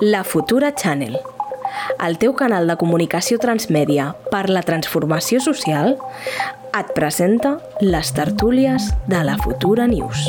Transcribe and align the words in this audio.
La 0.00 0.22
Futura 0.22 0.72
Channel, 0.76 1.18
el 2.06 2.18
teu 2.22 2.30
canal 2.38 2.68
de 2.70 2.76
comunicació 2.78 3.40
transmèdia 3.42 4.12
per 4.30 4.44
la 4.46 4.62
transformació 4.62 5.40
social, 5.42 5.96
et 6.78 6.92
presenta 6.94 7.56
les 7.82 8.12
tertúlies 8.14 8.92
de 9.10 9.24
la 9.26 9.34
Futura 9.42 9.88
News. 9.90 10.28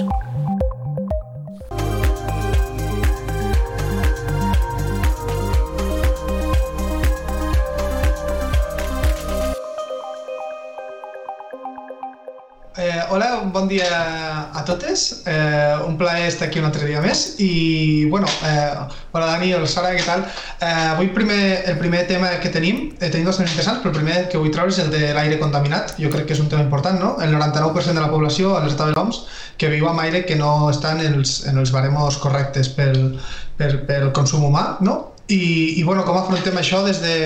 Hola, 13.50 13.62
bon 13.62 13.68
dia 13.68 14.52
a 14.54 14.64
totes. 14.64 15.24
Eh, 15.26 15.76
un 15.88 15.98
plaer 15.98 16.28
estar 16.28 16.48
aquí 16.48 16.60
un 16.60 16.66
altre 16.66 16.86
dia 16.86 17.02
més. 17.02 17.40
I, 17.42 18.06
bueno, 18.06 18.28
eh, 18.46 18.76
hola 19.12 19.26
Dani, 19.26 19.50
hola 19.58 19.66
Sara, 19.66 19.90
què 19.98 20.04
tal? 20.06 20.22
Eh, 20.62 20.68
avui 20.92 21.10
primer, 21.16 21.64
el 21.66 21.80
primer 21.80 22.04
tema 22.06 22.30
que 22.44 22.52
tenim, 22.54 22.92
eh, 23.00 23.10
tenim 23.10 23.26
dos 23.26 23.40
temes 23.40 23.50
interessants, 23.50 23.82
però 23.82 23.90
el 23.90 23.98
primer 23.98 24.20
que 24.30 24.38
vull 24.38 24.54
treure 24.54 24.70
és 24.70 24.78
el 24.84 24.92
de 24.94 25.16
l'aire 25.18 25.40
contaminat. 25.42 25.96
Jo 25.98 26.12
crec 26.14 26.28
que 26.30 26.38
és 26.38 26.44
un 26.44 26.52
tema 26.52 26.62
important, 26.62 27.00
no? 27.02 27.16
El 27.26 27.34
99% 27.34 27.98
de 27.98 28.06
la 28.06 28.12
població 28.14 28.54
a 28.56 28.62
l'estat 28.68 28.92
de 28.92 29.00
l'OMS 29.00 29.24
que 29.58 29.74
viu 29.74 29.90
amb 29.90 30.06
aire 30.06 30.28
que 30.30 30.38
no 30.38 30.70
està 30.70 30.94
en 30.94 31.02
els, 31.08 31.40
en 31.50 31.58
els 31.58 31.74
baremos 31.74 32.22
correctes 32.22 32.70
pel, 32.78 33.18
pel, 33.58 33.80
pel 33.90 34.12
consum 34.14 34.46
humà, 34.46 34.76
no? 34.86 35.16
I, 35.26 35.80
i 35.82 35.84
bueno, 35.90 36.06
com 36.06 36.22
afrontem 36.22 36.62
això 36.62 36.86
des 36.86 37.02
de, 37.02 37.18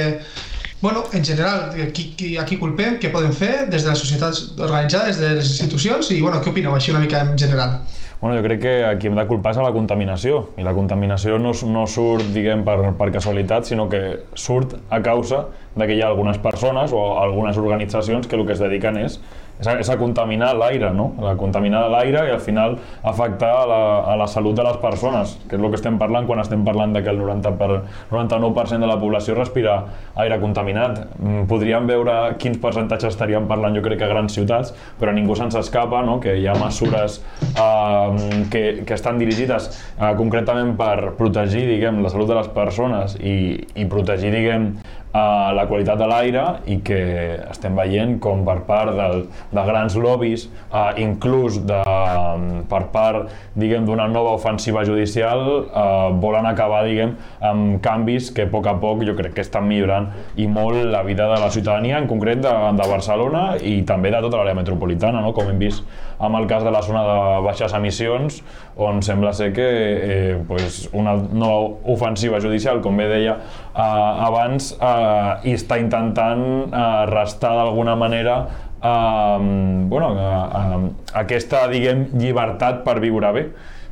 Bueno, 0.83 1.05
en 1.13 1.23
general, 1.23 1.71
qui, 1.93 2.09
qui, 2.11 2.33
a 2.35 2.43
qui 2.43 2.57
culpem, 2.59 2.97
què 2.99 3.07
podem 3.07 3.31
fer 3.31 3.69
des 3.71 3.85
de 3.85 3.93
les 3.93 4.01
societats 4.03 4.41
organitzades, 4.57 5.15
des 5.15 5.29
de 5.29 5.37
les 5.37 5.51
institucions 5.53 6.09
i 6.11 6.17
bueno, 6.19 6.41
què 6.43 6.51
opineu 6.51 6.75
així 6.75 6.91
una 6.91 6.99
mica 6.99 7.21
en 7.23 7.37
general? 7.39 7.77
Bueno, 8.19 8.35
jo 8.35 8.43
crec 8.43 8.59
que 8.65 8.73
aquí 8.89 9.07
hem 9.07 9.15
de 9.15 9.23
culpar 9.29 9.53
és 9.55 9.61
a 9.61 9.63
la 9.63 9.71
contaminació 9.71 10.41
i 10.59 10.67
la 10.67 10.73
contaminació 10.75 11.39
no, 11.39 11.53
no 11.71 11.85
surt, 11.87 12.27
diguem, 12.35 12.65
per, 12.67 12.75
per 12.99 13.07
casualitat, 13.15 13.71
sinó 13.71 13.87
que 13.87 14.01
surt 14.35 14.75
a 14.91 14.99
causa 15.07 15.45
de 15.75 15.87
que 15.87 15.95
hi 15.95 16.01
ha 16.01 16.09
algunes 16.11 16.37
persones 16.37 16.93
o 16.93 17.05
algunes 17.21 17.57
organitzacions 17.57 18.27
que 18.27 18.35
el 18.35 18.45
que 18.45 18.53
es 18.53 18.61
dediquen 18.63 18.97
és 19.01 19.19
és 19.59 19.67
a, 19.69 19.75
és 19.79 19.89
a 19.89 19.97
contaminar 19.99 20.51
l'aire, 20.57 20.89
no? 20.95 21.11
A 21.29 21.35
contaminar 21.39 21.85
l'aire 21.91 22.25
i 22.27 22.31
al 22.33 22.41
final 22.43 22.77
afectar 23.05 23.51
a 23.61 23.65
la, 23.69 23.81
a 24.13 24.15
la 24.19 24.27
salut 24.27 24.57
de 24.57 24.65
les 24.65 24.77
persones, 24.81 25.35
que 25.47 25.57
és 25.57 25.61
el 25.61 25.69
que 25.69 25.77
estem 25.79 25.99
parlant 26.01 26.27
quan 26.27 26.41
estem 26.41 26.63
parlant 26.65 26.95
de 26.95 27.03
que 27.05 27.11
el 27.13 27.19
90 27.21 27.53
per, 27.59 27.69
99% 28.11 28.81
de 28.81 28.89
la 28.89 28.97
població 28.99 29.37
respira 29.37 29.77
aire 30.23 30.39
contaminat. 30.41 31.03
Mm, 31.19 31.45
podríem 31.51 31.87
veure 31.89 32.17
quins 32.41 32.59
percentatges 32.63 33.13
estaríem 33.13 33.47
parlant, 33.49 33.77
jo 33.77 33.85
crec 33.85 34.01
que 34.01 34.07
a 34.07 34.11
grans 34.11 34.33
ciutats, 34.35 34.73
però 34.99 35.13
ningú 35.13 35.37
se'ns 35.37 35.57
escapa, 35.59 36.01
no? 36.05 36.19
que 36.23 36.35
hi 36.39 36.47
ha 36.49 36.57
mesures 36.57 37.19
eh, 37.53 38.43
que, 38.51 38.63
que 38.87 38.97
estan 38.97 39.21
dirigides 39.21 39.69
eh, 39.99 40.11
concretament 40.17 40.75
per 40.79 41.13
protegir, 41.19 41.67
diguem, 41.69 42.01
la 42.03 42.11
salut 42.13 42.31
de 42.31 42.41
les 42.41 42.49
persones 42.53 43.17
i, 43.21 43.37
i 43.77 43.87
protegir, 43.89 44.33
diguem, 44.33 44.71
a 45.13 45.53
la 45.53 45.67
qualitat 45.69 45.99
de 46.01 46.07
l'aire 46.09 46.43
i 46.73 46.79
que 46.85 46.99
estem 47.45 47.75
veient 47.77 48.15
com 48.21 48.41
per 48.47 48.57
part 48.65 48.95
del, 48.97 49.27
de 49.53 49.65
grans 49.67 49.93
lobbies, 50.01 50.47
eh, 50.73 51.03
inclús 51.03 51.59
de, 51.69 51.81
per 52.69 52.81
part 52.93 53.29
diguem 53.53 53.85
d'una 53.85 54.07
nova 54.09 54.33
ofensiva 54.39 54.81
judicial, 54.87 55.43
eh, 55.69 56.07
volen 56.23 56.49
acabar 56.49 56.81
diguem 56.87 57.13
amb 57.45 57.77
canvis 57.85 58.31
que 58.33 58.47
a 58.47 58.49
poc 58.49 58.71
a 58.71 58.73
poc 58.81 59.05
jo 59.05 59.13
crec 59.19 59.37
que 59.37 59.45
estan 59.45 59.69
millorant 59.69 60.09
i 60.35 60.47
molt 60.49 60.81
la 60.89 61.03
vida 61.05 61.29
de 61.29 61.37
la 61.39 61.51
ciutadania, 61.53 62.01
en 62.01 62.09
concret 62.09 62.41
de, 62.41 62.55
de 62.73 62.89
Barcelona 62.89 63.45
i 63.61 63.83
també 63.85 64.09
de 64.09 64.23
tota 64.25 64.41
l'àrea 64.41 64.57
metropolitana, 64.57 65.21
no? 65.21 65.35
com 65.37 65.53
hem 65.53 65.61
vist 65.61 65.85
amb 66.23 66.39
el 66.39 66.47
cas 66.49 66.63
de 66.63 66.71
la 66.71 66.81
zona 66.81 67.03
de 67.05 67.21
baixes 67.45 67.73
emissions, 67.77 68.41
on 68.81 69.01
sembla 69.05 69.33
ser 69.37 69.51
que 69.53 69.67
eh, 69.67 70.37
pues 70.47 70.87
una 70.93 71.15
nova 71.15 71.75
ofensiva 71.93 72.39
judicial, 72.41 72.81
com 72.81 72.97
bé 72.97 73.09
deia 73.11 73.37
eh, 73.75 74.27
abans, 74.27 74.73
eh, 74.77 75.49
i 75.49 75.57
està 75.57 75.79
intentant 75.81 76.45
eh, 76.69 77.05
restar 77.11 77.55
d'alguna 77.59 77.95
manera 77.99 78.39
eh, 78.83 79.37
bueno, 79.89 80.15
eh, 80.17 80.41
eh, 80.63 80.89
aquesta 81.25 81.67
diguem, 81.71 82.09
llibertat 82.19 82.83
per 82.87 82.99
viure 83.03 83.33
bé 83.33 83.47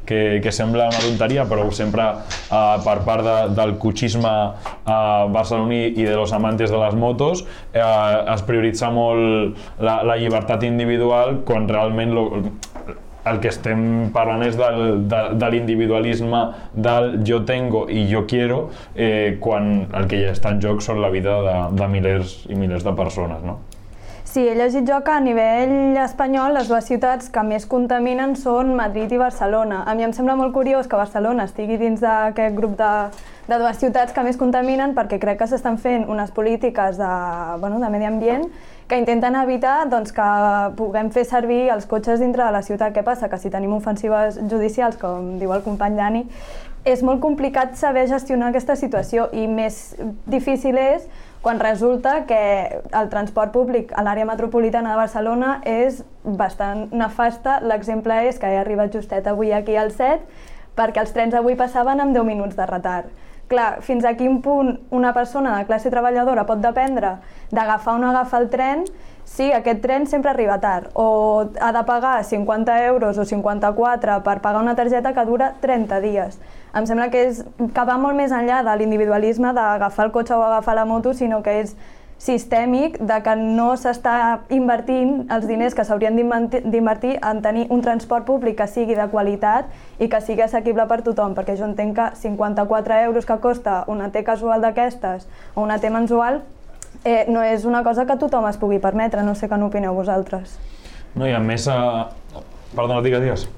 que, 0.06 0.40
que 0.44 0.52
sembla 0.52 0.90
una 0.90 1.00
tonteria, 1.00 1.46
però 1.48 1.68
sempre 1.72 2.04
uh, 2.12 2.82
per 2.84 2.98
part 3.06 3.24
de, 3.26 3.36
del 3.58 3.76
cotxisme 3.82 4.32
uh, 4.32 5.30
barceloní 5.32 5.84
i 5.94 6.08
de 6.08 6.16
los 6.18 6.34
amantes 6.34 6.74
de 6.74 6.80
les 6.82 6.98
motos 6.98 7.46
uh, 7.46 8.34
es 8.34 8.44
prioritza 8.48 8.90
molt 8.92 9.62
la, 9.80 10.02
la 10.08 10.18
llibertat 10.20 10.66
individual 10.68 11.42
quan 11.48 11.70
realment 11.70 12.16
lo, 12.18 12.26
el 13.26 13.40
que 13.42 13.52
estem 13.52 13.82
parlant 14.14 14.44
és 14.46 14.58
del, 14.58 15.04
de, 15.10 15.22
de 15.38 15.50
l'individualisme 15.54 16.42
del 16.74 17.20
jo 17.28 17.42
tengo 17.46 17.86
i 17.90 18.08
jo 18.10 18.26
quiero 18.30 18.64
eh, 18.96 19.38
quan 19.42 19.88
el 19.94 20.08
que 20.10 20.24
ja 20.24 20.32
està 20.36 20.56
en 20.56 20.62
joc 20.64 20.82
són 20.82 21.02
la 21.04 21.12
vida 21.14 21.38
de, 21.46 21.58
de 21.78 21.92
milers 21.92 22.42
i 22.50 22.58
milers 22.58 22.88
de 22.88 22.96
persones, 22.98 23.44
no? 23.46 23.60
Sí, 24.32 24.46
he 24.48 24.54
llegit 24.56 24.86
jo 24.88 25.02
que 25.04 25.12
a 25.12 25.20
nivell 25.20 25.98
espanyol 26.00 26.54
les 26.56 26.70
dues 26.72 26.86
ciutats 26.88 27.28
que 27.34 27.42
més 27.44 27.66
contaminen 27.68 28.38
són 28.40 28.70
Madrid 28.78 29.12
i 29.12 29.18
Barcelona. 29.20 29.82
A 29.84 29.92
mi 29.92 30.06
em 30.08 30.14
sembla 30.16 30.38
molt 30.40 30.54
curiós 30.56 30.88
que 30.88 30.96
Barcelona 30.96 31.50
estigui 31.50 31.76
dins 31.82 32.00
d'aquest 32.00 32.56
grup 32.56 32.78
de, 32.80 32.92
de 33.52 33.58
dues 33.60 33.82
ciutats 33.82 34.16
que 34.16 34.24
més 34.24 34.40
contaminen 34.40 34.96
perquè 34.96 35.20
crec 35.20 35.42
que 35.42 35.50
s'estan 35.52 35.76
fent 35.84 36.08
unes 36.08 36.32
polítiques 36.32 36.96
de, 37.02 37.12
bueno, 37.60 37.82
de 37.84 37.90
medi 37.92 38.08
ambient 38.08 38.48
que 38.92 38.98
intenten 39.00 39.38
evitar 39.40 39.86
doncs, 39.88 40.12
que 40.12 40.24
puguem 40.76 41.14
fer 41.16 41.24
servir 41.24 41.70
els 41.72 41.86
cotxes 41.88 42.20
dintre 42.20 42.44
de 42.44 42.52
la 42.52 42.60
ciutat. 42.60 42.92
Què 42.92 43.06
passa? 43.08 43.30
Que 43.32 43.40
si 43.40 43.48
tenim 43.54 43.72
ofensives 43.78 44.36
judicials, 44.52 44.98
com 45.00 45.38
diu 45.40 45.54
el 45.56 45.64
company 45.64 45.96
Dani, 45.96 46.26
és 46.84 47.00
molt 47.08 47.22
complicat 47.24 47.78
saber 47.80 48.04
gestionar 48.12 48.50
aquesta 48.52 48.76
situació 48.76 49.30
i 49.32 49.46
més 49.48 49.96
difícil 50.28 50.76
és 50.82 51.08
quan 51.42 51.64
resulta 51.64 52.26
que 52.28 52.42
el 52.92 53.10
transport 53.14 53.56
públic 53.56 53.96
a 53.96 54.04
l'àrea 54.04 54.28
metropolitana 54.28 54.92
de 54.92 55.00
Barcelona 55.00 55.56
és 55.64 56.04
bastant 56.26 56.90
nefasta. 56.92 57.62
L'exemple 57.64 58.26
és 58.28 58.44
que 58.44 58.52
he 58.52 58.60
arribat 58.60 58.92
justet 58.92 59.32
avui 59.32 59.56
aquí 59.56 59.80
al 59.80 59.96
7 59.96 60.20
perquè 60.76 61.00
els 61.00 61.16
trens 61.16 61.40
avui 61.40 61.56
passaven 61.56 62.04
amb 62.04 62.12
10 62.18 62.28
minuts 62.28 62.60
de 62.60 62.68
retard. 62.68 63.21
Clar, 63.52 63.82
fins 63.84 64.06
a 64.08 64.14
quin 64.16 64.38
punt 64.40 64.78
una 64.96 65.12
persona 65.12 65.58
de 65.58 65.66
classe 65.68 65.90
treballadora 65.92 66.46
pot 66.48 66.62
dependre 66.64 67.18
d'agafar 67.52 67.98
o 67.98 68.00
no 68.00 68.08
agafar 68.14 68.40
el 68.46 68.48
tren 68.54 68.86
si 69.28 69.50
aquest 69.52 69.82
tren 69.84 70.06
sempre 70.08 70.32
arriba 70.32 70.58
tard? 70.64 70.88
O 70.96 71.50
ha 71.60 71.72
de 71.76 71.84
pagar 71.84 72.24
50 72.24 72.78
euros 72.86 73.18
o 73.18 73.26
54 73.26 74.22
per 74.24 74.40
pagar 74.40 74.62
una 74.62 74.76
targeta 74.76 75.12
que 75.14 75.26
dura 75.28 75.54
30 75.60 76.00
dies? 76.00 76.40
Em 76.74 76.88
sembla 76.88 77.10
que, 77.12 77.26
és, 77.28 77.44
que 77.60 77.86
va 77.88 77.98
molt 78.00 78.16
més 78.16 78.32
enllà 78.32 78.62
de 78.64 78.76
l'individualisme 78.80 79.52
d'agafar 79.52 80.08
el 80.08 80.14
cotxe 80.16 80.36
o 80.36 80.44
agafar 80.48 80.76
la 80.80 80.88
moto, 80.88 81.14
sinó 81.14 81.44
que 81.44 81.60
és 81.60 81.76
sistèmic 82.22 83.00
de 83.02 83.18
que 83.26 83.34
no 83.40 83.72
s'està 83.82 84.16
invertint 84.54 85.26
els 85.34 85.48
diners 85.50 85.74
que 85.74 85.86
s'haurien 85.88 86.18
d'invertir 86.20 87.16
en 87.18 87.42
tenir 87.42 87.66
un 87.74 87.82
transport 87.82 88.28
públic 88.28 88.60
que 88.60 88.68
sigui 88.70 88.98
de 88.98 89.08
qualitat 89.10 89.72
i 89.98 90.10
que 90.10 90.22
sigui 90.22 90.46
assequible 90.46 90.86
per 90.88 91.02
tothom, 91.02 91.34
perquè 91.34 91.58
jo 91.58 91.66
entenc 91.66 91.98
que 91.98 92.08
54 92.22 93.02
euros 93.08 93.26
que 93.26 93.40
costa 93.42 93.84
una 93.88 94.12
T 94.14 94.24
casual 94.28 94.62
d'aquestes 94.62 95.26
o 95.56 95.66
una 95.66 95.80
T 95.82 95.90
mensual 95.90 96.44
eh, 97.04 97.26
no 97.28 97.42
és 97.42 97.66
una 97.66 97.82
cosa 97.84 98.06
que 98.06 98.18
tothom 98.22 98.46
es 98.50 98.62
pugui 98.62 98.78
permetre, 98.80 99.26
no 99.26 99.34
sé 99.34 99.50
què 99.50 99.58
n'opineu 99.58 99.98
vosaltres. 99.98 100.60
No, 101.16 101.26
i 101.26 101.34
a 101.34 101.42
més, 101.42 101.66
eh... 101.68 102.44
perdona, 102.76 103.02
digues, 103.02 103.26
digues. 103.26 103.50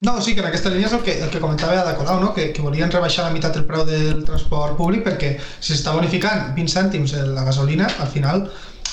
No, 0.00 0.22
sí, 0.22 0.32
que 0.34 0.40
en 0.40 0.46
aquesta 0.46 0.70
línia 0.70 0.86
és 0.86 0.92
el 0.94 1.00
que, 1.02 1.14
el 1.24 1.30
que 1.32 1.40
comentava 1.42 1.74
Ada 1.74 1.96
Colau, 1.98 2.20
no? 2.22 2.28
que, 2.34 2.44
que 2.54 2.62
volien 2.62 2.92
rebaixar 2.92 3.24
la 3.24 3.32
meitat 3.34 3.56
el 3.58 3.64
preu 3.66 3.82
del 3.88 4.20
transport 4.28 4.76
públic 4.78 5.02
perquè 5.02 5.32
si 5.40 5.72
s'està 5.72 5.94
bonificant 5.96 6.52
20 6.54 6.70
cèntims 6.70 7.14
la 7.34 7.42
gasolina, 7.48 7.88
al 8.04 8.12
final 8.12 8.44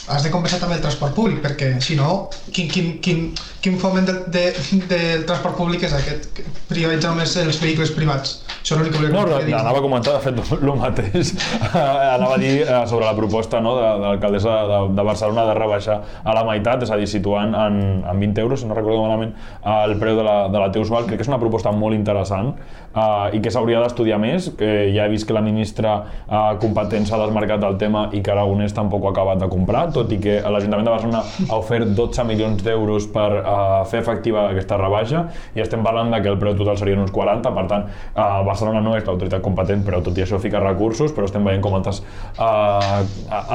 has 0.09 0.25
de 0.25 0.31
compensar 0.33 0.57
també 0.63 0.79
el 0.79 0.81
transport 0.81 1.13
públic, 1.13 1.43
perquè 1.43 1.75
si 1.81 1.99
no, 1.99 2.09
quin, 2.49 2.71
quin, 2.73 2.89
quin, 3.05 3.21
quin 3.61 3.77
foment 3.81 4.09
del, 4.09 4.23
de, 4.33 4.47
del 4.89 5.27
transport 5.29 5.61
públic 5.61 5.85
és 5.85 5.93
aquest? 5.93 6.41
Privatitzar 6.73 7.13
només 7.13 7.37
els 7.43 7.61
vehicles 7.61 7.93
privats. 7.93 8.39
Això 8.65 8.73
és 8.73 8.79
l'únic 8.79 8.95
que 8.95 9.01
volia 9.03 9.25
no, 9.29 9.39
dir. 9.45 9.53
anava 9.53 9.77
a 9.77 9.81
comentar, 9.83 10.15
de 10.15 10.21
fet, 10.23 10.53
el 10.57 10.71
mateix. 10.79 11.35
anava 12.15 12.31
a 12.33 12.39
dir 12.41 12.63
eh, 12.63 12.79
sobre 12.89 13.05
la 13.05 13.11
proposta 13.13 13.59
no, 13.61 13.75
de, 13.77 13.83
de 14.01 14.07
l'alcaldessa 14.07 14.55
de, 14.71 14.79
de 14.97 15.05
Barcelona 15.05 15.43
de 15.45 15.53
rebaixar 15.53 15.99
a 16.01 16.33
la 16.33 16.41
meitat, 16.47 16.81
és 16.81 16.89
a 16.89 16.97
dir, 16.97 17.05
situant 17.05 17.53
en, 17.53 17.77
en 18.01 18.23
20 18.23 18.41
euros, 18.41 18.63
si 18.63 18.65
no 18.65 18.73
recordo 18.73 19.03
malament, 19.03 19.35
el 19.69 19.93
preu 20.01 20.17
de 20.17 20.25
la, 20.25 20.35
de 20.49 20.63
la 20.63 20.71
T-usual. 20.73 21.05
Crec 21.05 21.21
que 21.21 21.27
és 21.27 21.29
una 21.29 21.37
proposta 21.43 21.69
molt 21.77 21.93
interessant 21.93 22.55
uh, 22.95 23.29
i 23.37 23.41
que 23.43 23.51
s'hauria 23.53 23.83
d'estudiar 23.83 24.17
més, 24.23 24.49
que 24.57 24.71
ja 24.95 25.05
he 25.05 25.13
vist 25.13 25.27
que 25.29 25.37
la 25.37 25.43
ministra 25.45 25.93
uh, 26.01 26.55
competent 26.61 27.05
s'ha 27.05 27.19
desmarcat 27.21 27.61
del 27.61 27.77
tema 27.81 28.07
i 28.17 28.23
que 28.25 28.33
Aragonès 28.33 28.73
tampoc 28.73 29.05
ho 29.05 29.11
ha 29.11 29.13
acabat 29.13 29.45
de 29.45 29.51
comprar, 29.51 29.85
tot 29.93 30.09
i 30.15 30.19
que 30.23 30.39
l'Ajuntament 30.41 30.89
de 30.89 30.95
Barcelona 30.95 31.21
ha 31.51 31.61
ofert 31.61 31.93
12 31.97 32.25
milions 32.31 32.65
d'euros 32.65 33.05
per 33.13 33.29
uh, 33.43 33.83
fer 33.91 34.01
efectiva 34.01 34.47
aquesta 34.49 34.81
rebaixa 34.81 35.27
i 35.53 35.61
estem 35.61 35.85
parlant 35.85 36.09
de 36.13 36.23
que 36.25 36.33
el 36.33 36.41
preu 36.41 36.57
total 36.57 36.81
serien 36.81 37.05
uns 37.05 37.13
40, 37.13 37.53
per 37.53 37.67
tant, 37.69 37.87
uh, 38.15 38.41
Barcelona 38.55 38.81
no 38.81 38.95
és 38.97 39.05
l'autoritat 39.05 39.43
competent, 39.45 39.83
però 39.85 40.01
tot 40.03 40.17
i 40.17 40.23
això 40.23 40.39
fica 40.41 40.61
recursos, 40.63 41.13
però 41.15 41.27
estem 41.27 41.45
veient 41.45 41.63
com 41.63 41.75
altres 41.77 42.01
uh, 42.39 43.03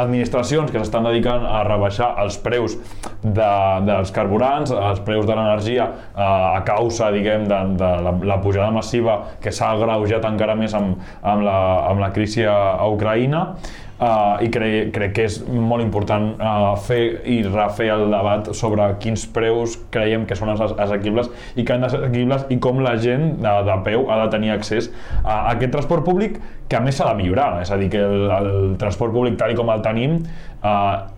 administracions 0.04 0.70
que 0.70 0.78
s'estan 0.78 1.08
dedicant 1.08 1.46
a 1.48 1.62
rebaixar 1.66 2.12
els 2.22 2.38
preus 2.44 2.76
de, 3.24 3.50
dels 3.88 4.14
carburants, 4.14 4.72
els 4.76 5.02
preus 5.06 5.26
de 5.28 5.36
l'energia 5.36 5.88
uh, 5.88 6.22
a 6.54 6.62
causa, 6.68 7.10
diguem, 7.14 7.48
de, 7.50 7.60
de 7.80 7.92
la, 8.06 8.14
la 8.34 8.40
pujada 8.44 8.70
massiva 8.74 9.20
que 9.42 9.52
s'ha 9.54 9.72
agreujat 9.74 10.26
encara 10.28 10.56
més 10.58 10.76
amb, 10.76 11.00
amb, 11.22 11.46
la, 11.46 11.60
amb 11.90 12.04
la 12.04 12.12
crisi 12.14 12.44
a, 12.44 12.58
a 12.76 12.90
Ucraïna 12.92 13.46
uh, 14.00 14.40
i 14.42 14.48
cre 14.52 14.70
crec 14.94 15.14
que 15.18 15.26
és 15.28 15.38
molt 15.46 15.84
important 15.84 16.32
uh, 16.36 16.72
fer 16.80 17.00
i 17.28 17.40
refer 17.46 17.90
el 17.94 18.06
debat 18.12 18.50
sobre 18.56 18.88
quins 19.02 19.26
preus 19.34 19.76
creiem 19.94 20.26
que 20.26 20.38
són 20.38 20.52
assequibles 20.54 21.30
i 21.54 21.64
que 21.64 21.76
han 21.76 21.84
de 21.84 21.90
assequibles 21.90 22.48
i 22.50 22.58
com 22.62 22.82
la 22.84 22.96
gent 23.00 23.36
de, 23.44 23.54
de 23.68 23.78
peu 23.86 24.08
ha 24.10 24.22
de 24.24 24.32
tenir 24.34 24.54
accés 24.56 24.90
a 25.22 25.52
aquest 25.52 25.76
transport 25.76 26.06
públic 26.06 26.40
que 26.70 26.78
a 26.78 26.82
més 26.84 26.96
s'ha 26.96 27.08
de 27.10 27.18
millorar, 27.18 27.52
és 27.64 27.70
a 27.70 27.78
dir, 27.80 27.88
que 27.92 28.02
el, 28.02 28.28
el 28.30 28.52
transport 28.78 29.14
públic 29.14 29.38
tal 29.40 29.56
com 29.58 29.72
el 29.74 29.82
tenim 29.82 30.20
uh, 30.62 31.08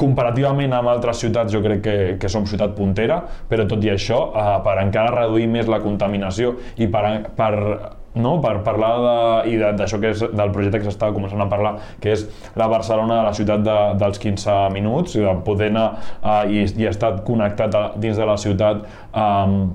comparativament 0.00 0.72
amb 0.74 0.90
altres 0.90 1.20
ciutats 1.22 1.52
jo 1.52 1.60
crec 1.64 1.82
que, 1.84 1.96
que 2.20 2.30
som 2.32 2.46
ciutat 2.48 2.74
puntera, 2.76 3.20
però 3.48 3.66
tot 3.70 3.84
i 3.84 3.92
això, 3.92 4.20
eh, 4.34 4.56
per 4.64 4.78
encara 4.82 5.12
reduir 5.14 5.46
més 5.50 5.70
la 5.70 5.80
contaminació 5.84 6.54
i 6.82 6.88
per, 6.90 7.04
per 7.36 7.52
no? 8.14 8.36
per 8.42 8.58
parlar 8.66 8.92
de, 9.04 9.16
i 9.52 9.58
d'això 9.62 10.00
que 10.02 10.12
és 10.14 10.24
del 10.24 10.52
projecte 10.54 10.80
que 10.82 10.88
s'està 10.88 11.10
començant 11.14 11.42
a 11.42 11.48
parlar, 11.50 11.74
que 12.02 12.14
és 12.14 12.26
la 12.58 12.68
Barcelona 12.70 13.20
de 13.20 13.28
la 13.28 13.34
ciutat 13.36 13.64
de, 13.66 13.78
dels 14.02 14.20
15 14.22 14.58
minuts, 14.74 15.16
de 15.18 15.34
poder 15.46 15.72
anar 15.72 15.88
uh, 16.20 16.44
i, 16.50 16.64
i 16.78 16.88
estar 16.90 17.16
connectat 17.26 17.74
a, 17.74 17.84
dins 18.00 18.20
de 18.20 18.28
la 18.28 18.38
ciutat 18.40 18.84
um, 19.10 19.74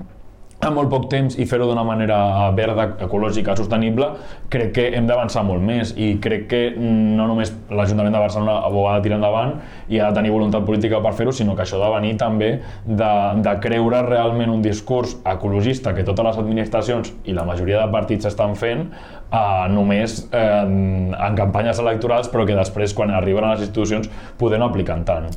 en 0.60 0.74
molt 0.76 0.90
poc 0.92 1.06
temps 1.12 1.36
i 1.40 1.46
fer-ho 1.48 1.66
d'una 1.70 1.84
manera 1.86 2.18
verda, 2.56 2.86
ecològica, 3.06 3.54
sostenible, 3.56 4.10
crec 4.52 4.74
que 4.76 4.86
hem 4.96 5.06
d'avançar 5.08 5.42
molt 5.48 5.64
més 5.64 5.94
i 5.96 6.12
crec 6.22 6.46
que 6.50 6.60
no 6.76 7.26
només 7.30 7.52
l'Ajuntament 7.72 8.12
de 8.16 8.20
Barcelona 8.20 8.58
ho 8.68 8.84
ha 8.88 8.98
de 8.98 9.06
tirar 9.06 9.20
endavant 9.20 9.54
i 9.88 10.00
ha 10.00 10.10
de 10.10 10.20
tenir 10.20 10.34
voluntat 10.34 10.66
política 10.68 11.00
per 11.00 11.14
fer-ho, 11.16 11.32
sinó 11.32 11.56
que 11.56 11.64
això 11.64 11.80
ha 11.80 11.86
de 11.86 11.92
venir 11.96 12.14
també 12.20 12.50
de, 12.84 13.12
de 13.40 13.56
creure 13.64 14.02
realment 14.08 14.52
un 14.52 14.64
discurs 14.64 15.16
ecologista 15.24 15.94
que 15.96 16.04
totes 16.04 16.28
les 16.28 16.42
administracions 16.44 17.14
i 17.24 17.36
la 17.36 17.46
majoria 17.48 17.80
de 17.80 17.92
partits 17.92 18.28
estan 18.28 18.56
fent 18.58 18.90
eh, 18.90 19.66
només 19.72 20.26
eh, 20.28 20.64
en 20.64 21.38
campanyes 21.40 21.80
electorals, 21.80 22.28
però 22.28 22.44
que 22.44 22.58
després, 22.58 22.94
quan 22.96 23.14
arriben 23.16 23.48
a 23.48 23.54
les 23.54 23.68
institucions, 23.68 24.12
poder 24.38 24.60
no 24.60 24.68
aplicar 24.68 25.00
tant. 25.08 25.30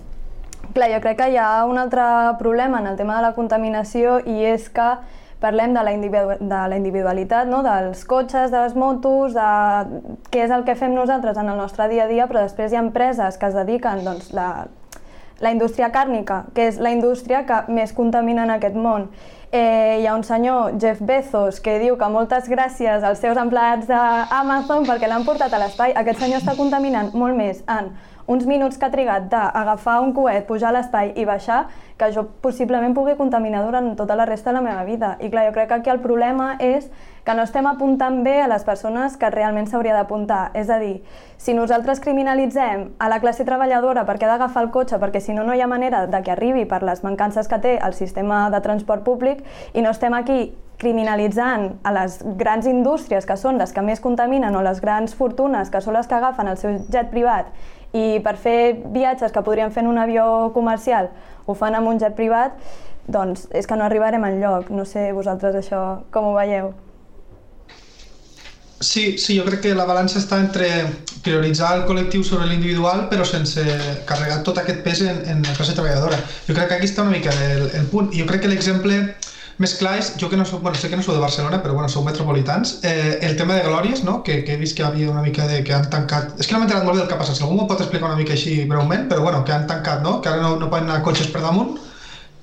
Clar, 0.73 0.89
jo 0.89 0.99
crec 1.03 1.19
que 1.19 1.25
hi 1.29 1.35
ha 1.37 1.65
un 1.69 1.77
altre 1.77 2.03
problema 2.39 2.79
en 2.79 2.87
el 2.87 2.95
tema 2.97 3.19
de 3.19 3.21
la 3.27 3.35
contaminació 3.35 4.15
i 4.25 4.39
és 4.49 4.71
que 4.73 4.87
parlem 5.43 5.75
de 5.75 5.83
la, 5.85 5.91
individu 5.93 6.37
de 6.39 6.61
la 6.71 6.77
individualitat, 6.79 7.45
no? 7.51 7.59
dels 7.61 8.01
cotxes, 8.09 8.49
de 8.49 8.61
les 8.63 8.73
motos, 8.73 9.35
de 9.37 10.21
què 10.33 10.47
és 10.47 10.53
el 10.55 10.63
que 10.65 10.73
fem 10.79 10.95
nosaltres 10.95 11.37
en 11.37 11.51
el 11.51 11.59
nostre 11.61 11.85
dia 11.91 12.07
a 12.07 12.09
dia, 12.09 12.25
però 12.31 12.41
després 12.47 12.73
hi 12.73 12.79
ha 12.79 12.81
empreses 12.81 13.37
que 13.37 13.51
es 13.51 13.57
dediquen, 13.59 14.01
doncs, 14.07 14.31
la, 14.33 14.47
la 15.45 15.51
indústria 15.53 15.91
càrnica, 15.93 16.45
que 16.55 16.65
és 16.71 16.79
la 16.81 16.95
indústria 16.95 17.43
que 17.45 17.59
més 17.67 17.93
contamina 17.93 18.47
en 18.47 18.55
aquest 18.55 18.79
món. 18.79 19.11
Eh, 19.53 19.99
hi 20.01 20.07
ha 20.09 20.15
un 20.17 20.23
senyor, 20.25 20.79
Jeff 20.81 21.03
Bezos, 21.05 21.59
que 21.61 21.77
diu 21.83 21.99
que 22.01 22.09
moltes 22.09 22.49
gràcies 22.49 23.05
als 23.05 23.21
seus 23.21 23.37
empleats 23.37 23.85
d'Amazon 23.91 24.87
perquè 24.89 25.11
l'han 25.11 25.27
portat 25.27 25.53
a 25.53 25.61
l'espai. 25.61 25.93
Aquest 25.93 26.23
senyor 26.23 26.41
està 26.41 26.57
contaminant 26.57 27.13
molt 27.13 27.37
més 27.37 27.61
en 27.69 27.93
uns 28.27 28.45
minuts 28.45 28.77
que 28.77 28.85
ha 28.85 28.91
trigat 28.91 29.29
d'agafar 29.31 29.99
un 30.01 30.13
coet, 30.13 30.45
pujar 30.47 30.69
a 30.71 30.77
l'espai 30.77 31.13
i 31.15 31.25
baixar, 31.25 31.65
que 31.97 32.11
jo 32.15 32.25
possiblement 32.41 32.95
pugui 32.95 33.15
contaminar 33.19 33.63
durant 33.65 33.93
tota 33.99 34.15
la 34.15 34.25
resta 34.25 34.51
de 34.51 34.57
la 34.57 34.63
meva 34.65 34.83
vida. 34.83 35.17
I 35.19 35.29
clar, 35.29 35.47
jo 35.47 35.53
crec 35.55 35.67
que 35.69 35.79
aquí 35.81 35.89
el 35.91 35.99
problema 35.99 36.55
és 36.59 36.89
que 37.23 37.35
no 37.35 37.43
estem 37.43 37.67
apuntant 37.67 38.23
bé 38.23 38.41
a 38.41 38.47
les 38.51 38.63
persones 38.63 39.15
que 39.17 39.29
realment 39.31 39.67
s'hauria 39.67 39.95
d'apuntar. 39.95 40.51
És 40.53 40.69
a 40.69 40.79
dir, 40.79 41.03
si 41.37 41.53
nosaltres 41.53 42.01
criminalitzem 42.03 42.89
a 42.99 43.09
la 43.11 43.19
classe 43.23 43.45
treballadora 43.47 44.05
perquè 44.07 44.27
ha 44.27 44.33
d'agafar 44.33 44.65
el 44.65 44.71
cotxe, 44.71 44.99
perquè 44.99 45.21
si 45.21 45.35
no, 45.35 45.43
no 45.43 45.55
hi 45.55 45.61
ha 45.61 45.67
manera 45.67 46.05
de 46.07 46.21
que 46.23 46.31
arribi 46.31 46.65
per 46.65 46.83
les 46.83 47.03
mancances 47.03 47.47
que 47.47 47.59
té 47.59 47.77
el 47.79 47.93
sistema 47.93 48.49
de 48.49 48.61
transport 48.61 49.03
públic, 49.03 49.43
i 49.73 49.81
no 49.81 49.91
estem 49.91 50.13
aquí 50.13 50.53
criminalitzant 50.83 51.77
a 51.83 51.93
les 51.95 52.17
grans 52.39 52.65
indústries 52.67 53.27
que 53.29 53.37
són 53.39 53.59
les 53.61 53.71
que 53.71 53.83
més 53.85 54.01
contaminen 54.03 54.55
o 54.55 54.63
les 54.65 54.81
grans 54.83 55.13
fortunes 55.15 55.69
que 55.71 55.79
són 55.81 55.95
les 55.95 56.09
que 56.09 56.17
agafen 56.17 56.49
el 56.49 56.59
seu 56.59 56.81
jet 56.91 57.11
privat 57.13 57.53
i 57.93 58.19
per 58.25 58.37
fer 58.41 58.73
viatges 58.93 59.31
que 59.31 59.45
podrien 59.45 59.71
fer 59.71 59.83
en 59.83 59.91
un 59.91 60.01
avió 60.01 60.25
comercial 60.53 61.11
ho 61.45 61.55
fan 61.55 61.75
amb 61.75 61.91
un 61.91 61.99
jet 61.99 62.15
privat, 62.15 62.55
doncs 63.07 63.47
és 63.51 63.67
que 63.67 63.75
no 63.75 63.85
arribarem 63.85 64.23
en 64.23 64.39
lloc. 64.41 64.71
No 64.71 64.85
sé 64.87 65.11
vosaltres 65.15 65.59
això 65.59 65.83
com 66.11 66.29
ho 66.29 66.33
veieu. 66.37 66.71
Sí, 68.83 69.17
sí, 69.17 69.37
jo 69.37 69.45
crec 69.47 69.61
que 69.63 69.75
la 69.75 69.85
balança 69.87 70.19
està 70.19 70.41
entre 70.43 70.67
prioritzar 71.23 71.69
el 71.77 71.85
col·lectiu 71.87 72.23
sobre 72.27 72.49
l'individual 72.49 73.05
però 73.11 73.23
sense 73.23 73.63
carregar 74.09 74.41
tot 74.43 74.59
aquest 74.59 74.81
pes 74.83 75.03
en, 75.07 75.21
en 75.31 75.45
la 75.45 75.53
classe 75.55 75.75
treballadora. 75.75 76.19
Jo 76.47 76.55
crec 76.55 76.67
que 76.71 76.79
aquí 76.79 76.89
està 76.89 77.05
una 77.05 77.15
mica 77.15 77.31
el, 77.45 77.69
el 77.79 77.87
punt. 77.91 78.11
Jo 78.15 78.27
crec 78.27 78.43
que 78.43 78.51
l'exemple 78.51 78.99
més 79.61 79.75
clar 79.77 79.97
és, 79.99 80.13
jo 80.19 80.29
que 80.29 80.37
no 80.39 80.45
soc, 80.49 80.61
bueno, 80.63 80.77
sé 80.79 80.89
que 80.89 80.97
no 80.97 81.03
sou 81.05 81.13
de 81.15 81.21
Barcelona, 81.21 81.59
però 81.63 81.75
bueno, 81.77 81.89
sou 81.91 82.03
metropolitans, 82.05 82.79
eh, 82.81 83.19
el 83.21 83.35
tema 83.37 83.57
de 83.57 83.65
Glòries, 83.67 84.03
no? 84.07 84.21
que, 84.23 84.41
que 84.47 84.55
he 84.55 84.61
vist 84.61 84.77
que 84.77 84.85
havia 84.85 85.11
una 85.11 85.21
mica 85.21 85.47
de... 85.47 85.61
que 85.63 85.75
han 85.75 85.89
tancat... 85.93 86.33
És 86.39 86.47
que 86.47 86.55
no 86.55 86.61
m'he 86.61 86.69
enterat 86.69 86.87
molt 86.87 86.97
bé 86.97 87.03
del 87.03 87.09
que 87.11 87.17
ha 87.17 87.21
passat, 87.21 87.37
si 87.37 87.45
algú 87.45 87.57
m'ho 87.59 87.67
pot 87.69 87.83
explicar 87.83 88.09
una 88.09 88.19
mica 88.19 88.33
així 88.37 88.63
breument, 88.69 89.07
però 89.11 89.21
bueno, 89.25 89.43
que 89.45 89.53
han 89.53 89.67
tancat, 89.69 90.01
no? 90.05 90.19
Que 90.21 90.31
ara 90.33 90.41
no, 90.41 90.55
no 90.61 90.71
poden 90.71 90.89
anar 90.89 91.03
cotxes 91.05 91.29
per 91.33 91.43
damunt, 91.45 91.77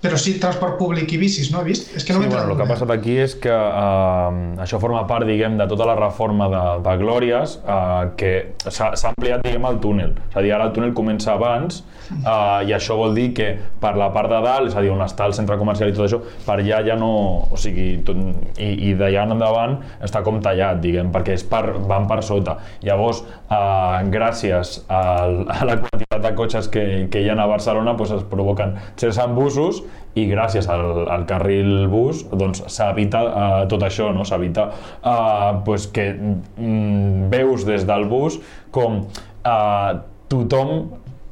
però 0.00 0.16
sí 0.16 0.38
transport 0.40 0.78
públic 0.80 1.12
i 1.12 1.18
bicis, 1.20 1.50
no 1.52 1.60
he 1.60 1.68
vist? 1.68 1.90
És 1.96 2.06
que 2.08 2.14
no 2.16 2.22
sí, 2.22 2.28
bueno, 2.30 2.54
el 2.54 2.56
que 2.56 2.64
ha 2.64 2.68
passat 2.70 2.92
aquí 2.94 3.18
és 3.20 3.34
que 3.36 3.52
uh, 3.52 4.30
això 4.64 4.80
forma 4.80 5.02
part, 5.08 5.26
diguem, 5.28 5.58
de 5.60 5.66
tota 5.68 5.84
la 5.90 5.96
reforma 5.98 6.48
de, 6.48 6.62
de 6.86 6.94
Glòries, 7.02 7.58
uh, 7.60 8.08
que 8.16 8.32
s'ha 8.64 8.94
ampliat, 9.12 9.44
diguem, 9.44 9.66
el 9.68 9.80
túnel. 9.84 10.14
És 10.30 10.38
a 10.40 10.44
dir, 10.46 10.54
ara 10.56 10.70
el 10.70 10.72
túnel 10.76 10.94
comença 10.96 11.34
abans, 11.34 11.82
uh, 12.22 12.62
i 12.64 12.72
això 12.76 12.96
vol 12.96 13.12
dir 13.18 13.28
que 13.36 13.50
per 13.82 13.92
la 14.00 14.08
part 14.14 14.32
de 14.32 14.40
dalt, 14.46 14.70
és 14.72 14.78
a 14.78 14.84
dir, 14.84 14.92
on 14.94 15.04
està 15.04 15.28
el 15.28 15.36
centre 15.36 15.60
comercial 15.60 15.92
i 15.92 15.96
tot 15.96 16.08
això, 16.08 16.22
per 16.48 16.56
allà 16.58 16.80
ja 16.86 16.96
no... 16.96 17.12
O 17.50 17.60
sigui, 17.60 17.90
tot, 18.06 18.16
i, 18.56 18.70
i 18.88 18.94
d'allà 18.96 19.26
en 19.28 19.36
endavant 19.36 19.76
està 20.00 20.24
com 20.24 20.40
tallat, 20.40 20.80
diguem, 20.80 21.12
perquè 21.12 21.36
és 21.36 21.44
per, 21.44 21.74
van 21.90 22.08
per 22.08 22.22
sota. 22.24 22.56
Llavors, 22.86 23.20
uh, 23.52 24.00
gràcies 24.08 24.78
a, 24.88 25.04
a 25.28 25.68
la 25.68 25.76
quantitat 25.82 26.24
de 26.24 26.34
cotxes 26.40 26.72
que, 26.72 26.86
que 27.12 27.20
hi 27.20 27.28
ha 27.28 27.36
a 27.36 27.48
Barcelona, 27.50 27.92
doncs 28.00 28.16
es 28.16 28.26
provoquen 28.32 28.78
certs 29.00 29.20
embussos 29.20 29.84
i 30.18 30.26
gràcies 30.26 30.66
al, 30.70 31.04
al 31.10 31.26
carril 31.28 31.86
bus 31.90 32.24
doncs 32.30 32.64
s'evita 32.72 33.22
uh, 33.26 33.58
tot 33.70 33.84
això, 33.86 34.10
no? 34.14 34.26
s'evita 34.26 34.66
uh, 34.70 35.60
pues 35.66 35.86
que 35.94 36.10
mm, 36.14 37.30
veus 37.30 37.66
des 37.68 37.86
del 37.86 38.08
bus 38.10 38.40
com 38.74 39.04
uh, 39.04 39.90
tothom 40.30 40.90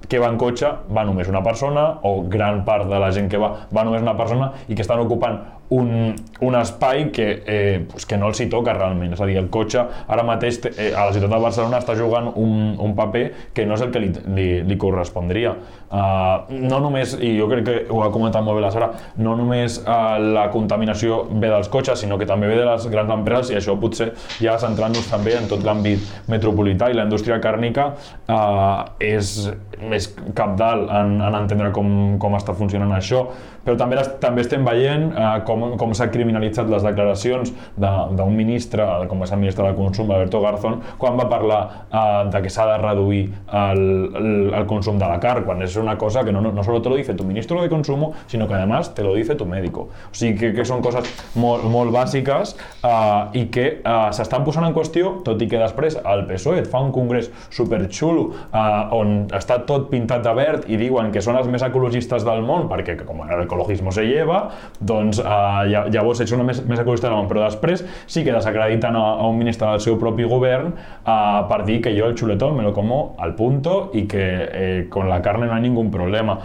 que 0.08 0.20
va 0.22 0.30
en 0.32 0.38
cotxe 0.40 0.70
va 0.94 1.04
només 1.04 1.28
una 1.28 1.42
persona 1.44 1.88
o 2.06 2.22
gran 2.30 2.62
part 2.64 2.88
de 2.88 3.02
la 3.02 3.10
gent 3.12 3.28
que 3.28 3.40
va 3.40 3.50
va 3.74 3.84
només 3.84 4.04
una 4.04 4.16
persona 4.16 4.52
i 4.68 4.74
que 4.74 4.84
estan 4.86 5.02
ocupant 5.02 5.42
un, 5.70 6.16
un 6.40 6.54
espai 6.56 7.10
que, 7.12 7.42
eh, 7.46 7.86
pues 7.90 8.06
que 8.06 8.16
no 8.16 8.28
els 8.30 8.40
hi 8.40 8.48
toca 8.48 8.72
realment. 8.76 9.12
És 9.12 9.20
a 9.20 9.26
dir, 9.28 9.36
el 9.40 9.50
cotxe 9.52 9.84
ara 10.08 10.24
mateix 10.26 10.60
eh, 10.70 10.92
a 10.94 11.08
la 11.08 11.12
ciutat 11.12 11.30
de 11.30 11.40
Barcelona 11.42 11.80
està 11.82 11.96
jugant 11.98 12.30
un, 12.36 12.74
un 12.80 12.94
paper 12.96 13.24
que 13.54 13.66
no 13.68 13.76
és 13.76 13.84
el 13.84 13.92
que 13.92 14.02
li, 14.02 14.12
li, 14.34 14.48
li 14.68 14.78
correspondria. 14.80 15.54
Uh, 15.88 16.44
no 16.68 16.82
només, 16.84 17.14
i 17.24 17.30
jo 17.38 17.46
crec 17.48 17.64
que 17.64 17.76
ho 17.88 18.02
ha 18.04 18.10
comentat 18.12 18.44
molt 18.44 18.58
bé 18.58 18.64
la 18.64 18.72
Sara, 18.72 18.90
no 19.24 19.32
només 19.38 19.78
uh, 19.80 20.18
la 20.20 20.48
contaminació 20.52 21.22
ve 21.30 21.48
dels 21.48 21.70
cotxes, 21.72 22.02
sinó 22.04 22.18
que 22.20 22.28
també 22.28 22.50
ve 22.50 22.58
de 22.58 22.66
les 22.68 22.88
grans 22.92 23.12
empreses 23.14 23.54
i 23.54 23.56
això 23.56 23.76
potser 23.80 24.10
ja 24.36 24.58
centrant-nos 24.60 25.08
també 25.08 25.38
en 25.38 25.48
tot 25.48 25.64
l'àmbit 25.64 26.28
metropolità 26.28 26.90
i 26.92 26.96
la 26.96 27.08
indústria 27.08 27.40
càrnica 27.40 27.90
uh, 27.94 28.84
és 29.00 29.48
més 29.88 30.10
capdalt 30.36 30.92
en, 30.92 31.16
en 31.24 31.38
entendre 31.40 31.72
com, 31.72 32.18
com 32.20 32.36
està 32.36 32.52
funcionant 32.58 32.92
això, 32.92 33.24
però 33.68 33.76
també, 33.76 34.00
també 34.22 34.44
estem 34.46 34.64
veient 34.64 35.10
uh, 35.12 35.38
com 35.44 35.68
com, 35.76 35.92
s'ha 35.96 36.08
criminalitzat 36.12 36.70
les 36.72 36.84
declaracions 36.86 37.52
d'un 37.76 38.16
de, 38.16 38.26
ministre, 38.32 38.84
com 39.10 39.20
va 39.20 39.28
ser 39.28 39.36
el 39.36 39.42
ministre 39.42 39.66
de 39.66 39.74
Consum, 39.76 40.10
Alberto 40.14 40.40
Garzón, 40.40 40.80
quan 40.98 41.18
va 41.18 41.28
parlar 41.28 41.60
eh, 41.90 42.28
de 42.32 42.42
que 42.44 42.50
s'ha 42.52 42.66
de 42.70 42.76
reduir 42.80 43.24
el, 43.52 43.82
el, 44.16 44.30
el 44.54 44.66
consum 44.70 44.98
de 45.00 45.08
la 45.08 45.18
carn, 45.22 45.44
quan 45.46 45.62
és 45.64 45.76
una 45.80 45.96
cosa 45.98 46.24
que 46.24 46.32
no, 46.32 46.40
no, 46.44 46.52
no 46.54 46.64
solo 46.64 46.80
te 46.82 46.88
lo 46.88 46.96
dice 46.96 47.14
tu 47.14 47.24
ministro 47.24 47.60
de 47.62 47.68
Consumo, 47.68 48.12
sino 48.26 48.48
que 48.48 48.54
además 48.54 48.94
te 48.94 49.02
lo 49.02 49.14
dice 49.14 49.34
tu 49.34 49.46
médico. 49.46 49.88
O 50.10 50.14
sigui 50.14 50.38
que, 50.38 50.52
que 50.56 50.66
són 50.68 50.82
coses 50.84 51.08
molt, 51.38 51.66
molt 51.68 51.92
bàsiques 51.94 52.54
eh, 52.54 53.40
i 53.40 53.46
que 53.54 53.66
eh, 53.78 54.08
s'estan 54.16 54.46
posant 54.46 54.68
en 54.68 54.76
qüestió, 54.76 55.18
tot 55.26 55.42
i 55.42 55.48
que 55.50 55.60
després 55.60 55.98
el 55.98 56.24
PSOE 56.28 56.62
et 56.62 56.70
fa 56.70 56.82
un 56.84 56.92
congrés 56.94 57.30
superxulo 57.54 58.28
eh, 58.52 58.96
on 58.96 59.26
està 59.36 59.60
tot 59.68 59.88
pintat 59.92 60.24
de 60.26 60.34
verd 60.38 60.68
i 60.70 60.78
diuen 60.80 61.12
que 61.14 61.24
són 61.24 61.38
els 61.40 61.50
més 61.50 61.64
ecologistes 61.66 62.26
del 62.26 62.44
món, 62.46 62.68
perquè 62.70 62.98
com 63.04 63.24
a 63.24 63.30
ecologismo 63.58 63.92
se 63.92 64.06
lleva, 64.06 64.48
doncs 64.80 65.20
eh, 65.20 65.90
llavors 65.90 66.22
ells 66.22 66.32
són 66.32 66.46
més, 66.46 66.62
més 66.64 66.80
ecologistes 66.80 67.10
del 67.10 67.18
món, 67.18 67.28
però 67.30 67.44
després 67.44 67.84
sí 68.06 68.24
que 68.24 68.34
desacrediten 68.34 68.96
a, 68.96 69.04
a 69.18 69.28
un 69.28 69.38
ministre 69.40 69.68
del 69.68 69.82
seu 69.84 69.98
propi 70.00 70.26
govern 70.28 70.72
eh, 70.72 71.12
per 71.50 71.62
dir 71.66 71.80
que 71.84 71.94
jo 71.98 72.08
el 72.08 72.16
xuletón 72.18 72.56
me 72.56 72.66
lo 72.66 72.72
como 72.72 73.16
al 73.18 73.34
punto 73.34 73.90
i 73.94 74.06
que 74.08 74.24
eh, 74.24 74.86
con 74.90 75.08
la 75.08 75.20
carne 75.22 75.46
no 75.46 75.54
hay 75.54 75.62
ningún 75.62 75.90
problema. 75.90 76.38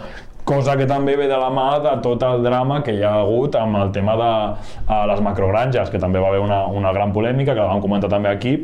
Cosa 0.44 0.76
que 0.76 0.84
també 0.84 1.14
ve 1.16 1.24
de 1.24 1.36
la 1.40 1.48
mà 1.48 1.78
de 1.80 1.94
tot 2.04 2.20
el 2.26 2.42
drama 2.44 2.82
que 2.84 2.92
hi 2.92 3.00
ha 3.02 3.14
hagut 3.22 3.54
amb 3.56 3.78
el 3.80 3.92
tema 3.94 4.12
de 4.20 4.32
uh, 4.52 4.98
les 5.08 5.22
macrogranges, 5.24 5.88
que 5.88 6.00
també 6.02 6.20
va 6.20 6.28
haver 6.28 6.42
una, 6.44 6.66
una 6.68 6.92
gran 6.92 7.14
polèmica, 7.16 7.54
que 7.54 7.62
la 7.62 7.70
vam 7.70 7.80
comentar 7.80 8.10
també 8.12 8.28
aquí, 8.28 8.58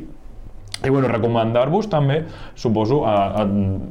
i 0.84 0.88
bueno, 0.88 1.08
recomanar-vos 1.08 1.90
també, 1.92 2.22
suposo, 2.56 3.02
a, 3.04 3.42
a, 3.42 3.44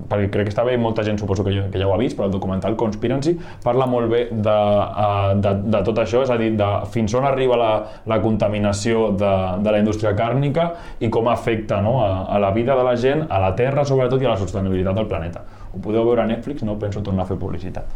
perquè 0.10 0.30
crec 0.34 0.48
que 0.48 0.54
està 0.54 0.64
bé, 0.66 0.74
molta 0.82 1.04
gent 1.06 1.20
suposo 1.22 1.46
que 1.46 1.54
ja, 1.54 1.68
que 1.70 1.78
ja 1.82 1.86
ho 1.86 1.94
ha 1.94 2.00
vist, 2.02 2.18
però 2.18 2.30
el 2.30 2.34
documental 2.34 2.78
Conspiracy 2.80 3.36
parla 3.64 3.86
molt 3.90 4.10
bé 4.10 4.24
de, 4.32 4.56
a, 4.56 5.36
de, 5.38 5.54
de 5.70 5.84
tot 5.86 6.02
això, 6.02 6.24
és 6.26 6.34
a 6.34 6.40
dir, 6.42 6.56
de 6.58 6.70
fins 6.90 7.14
on 7.18 7.28
arriba 7.30 7.60
la, 7.60 7.72
la 8.10 8.20
contaminació 8.24 9.12
de, 9.20 9.34
de 9.62 9.76
la 9.76 9.84
indústria 9.84 10.16
càrnica 10.18 10.72
i 11.00 11.12
com 11.14 11.30
afecta 11.30 11.82
no, 11.86 12.00
a, 12.06 12.12
a 12.34 12.42
la 12.42 12.52
vida 12.58 12.78
de 12.80 12.86
la 12.88 12.98
gent, 12.98 13.28
a 13.30 13.42
la 13.44 13.54
terra 13.60 13.86
sobretot 13.86 14.22
i 14.22 14.30
a 14.30 14.34
la 14.34 14.42
sostenibilitat 14.42 14.98
del 14.98 15.10
planeta. 15.10 15.46
Ho 15.70 15.82
podeu 15.84 16.08
veure 16.08 16.24
a 16.24 16.30
Netflix, 16.30 16.66
no 16.66 16.80
penso 16.82 17.04
tornar 17.06 17.28
a 17.28 17.30
fer 17.30 17.38
publicitat. 17.38 17.94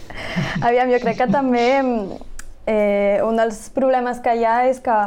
Aviam, 0.66 0.92
jo 0.92 1.00
crec 1.00 1.22
que 1.22 1.30
també 1.32 1.68
eh, 2.68 3.22
un 3.24 3.40
dels 3.40 3.70
problemes 3.72 4.20
que 4.20 4.36
hi 4.36 4.44
ha 4.44 4.58
és 4.68 4.82
que 4.84 4.98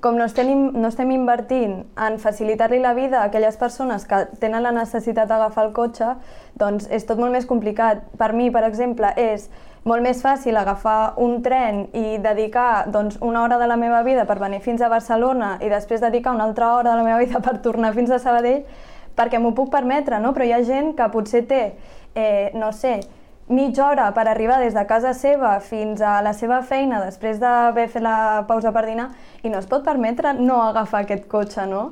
com 0.00 0.16
no 0.16 0.24
estem, 0.24 0.70
no 0.72 0.88
estem 0.88 1.10
invertint 1.12 1.82
en 2.00 2.18
facilitar-li 2.18 2.78
la 2.80 2.94
vida 2.96 3.20
a 3.20 3.24
aquelles 3.28 3.56
persones 3.60 4.06
que 4.08 4.22
tenen 4.40 4.64
la 4.64 4.72
necessitat 4.72 5.28
d'agafar 5.28 5.66
el 5.68 5.74
cotxe, 5.76 6.14
doncs 6.60 6.88
és 6.90 7.04
tot 7.08 7.20
molt 7.20 7.32
més 7.36 7.46
complicat. 7.46 8.06
Per 8.18 8.30
mi, 8.32 8.48
per 8.50 8.64
exemple, 8.64 9.12
és 9.20 9.50
molt 9.84 10.04
més 10.04 10.20
fàcil 10.24 10.56
agafar 10.56 11.14
un 11.20 11.40
tren 11.44 11.86
i 11.96 12.18
dedicar 12.20 12.86
doncs, 12.92 13.18
una 13.20 13.44
hora 13.44 13.58
de 13.60 13.68
la 13.68 13.76
meva 13.80 14.02
vida 14.04 14.26
per 14.28 14.38
venir 14.40 14.60
fins 14.64 14.82
a 14.82 14.90
Barcelona 14.92 15.54
i 15.64 15.70
després 15.72 16.00
dedicar 16.00 16.34
una 16.34 16.44
altra 16.48 16.74
hora 16.74 16.90
de 16.90 16.96
la 16.96 17.06
meva 17.06 17.20
vida 17.20 17.40
per 17.44 17.58
tornar 17.64 17.94
fins 17.96 18.10
a 18.10 18.20
Sabadell 18.20 18.64
perquè 19.16 19.40
m'ho 19.40 19.52
puc 19.56 19.70
permetre, 19.72 20.20
no? 20.20 20.32
però 20.32 20.46
hi 20.46 20.52
ha 20.52 20.62
gent 20.64 20.94
que 20.96 21.08
potser 21.12 21.44
té, 21.48 21.62
eh, 22.14 22.50
no 22.54 22.72
sé, 22.72 23.00
mitja 23.50 23.88
hora 23.88 24.12
per 24.14 24.28
arribar 24.28 24.60
des 24.60 24.74
de 24.74 24.86
casa 24.86 25.10
seva 25.12 25.56
fins 25.60 26.00
a 26.00 26.20
la 26.22 26.32
seva 26.32 26.60
feina 26.62 27.00
després 27.02 27.40
d'haver 27.42 27.88
fet 27.90 28.02
la 28.02 28.44
pausa 28.46 28.70
per 28.72 28.84
dinar 28.86 29.08
i 29.42 29.50
no 29.50 29.58
es 29.58 29.66
pot 29.66 29.82
permetre 29.84 30.32
no 30.38 30.62
agafar 30.62 31.02
aquest 31.02 31.26
cotxe, 31.28 31.66
no? 31.66 31.90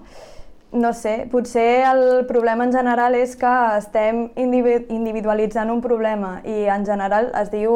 No 0.71 0.93
sé, 0.93 1.27
potser 1.33 1.83
el 1.89 2.27
problema 2.29 2.67
en 2.69 2.73
general 2.77 3.17
és 3.17 3.35
que 3.41 3.53
estem 3.79 4.27
individualitzant 4.37 5.73
un 5.73 5.81
problema 5.81 6.43
i 6.45 6.69
en 6.69 6.85
general 6.87 7.33
es 7.41 7.51
diu 7.51 7.73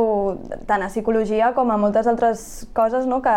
tant 0.69 0.85
a 0.85 0.91
psicologia 0.93 1.55
com 1.57 1.73
a 1.73 1.81
moltes 1.81 2.07
altres 2.07 2.67
coses 2.77 3.09
no? 3.09 3.23
que 3.25 3.35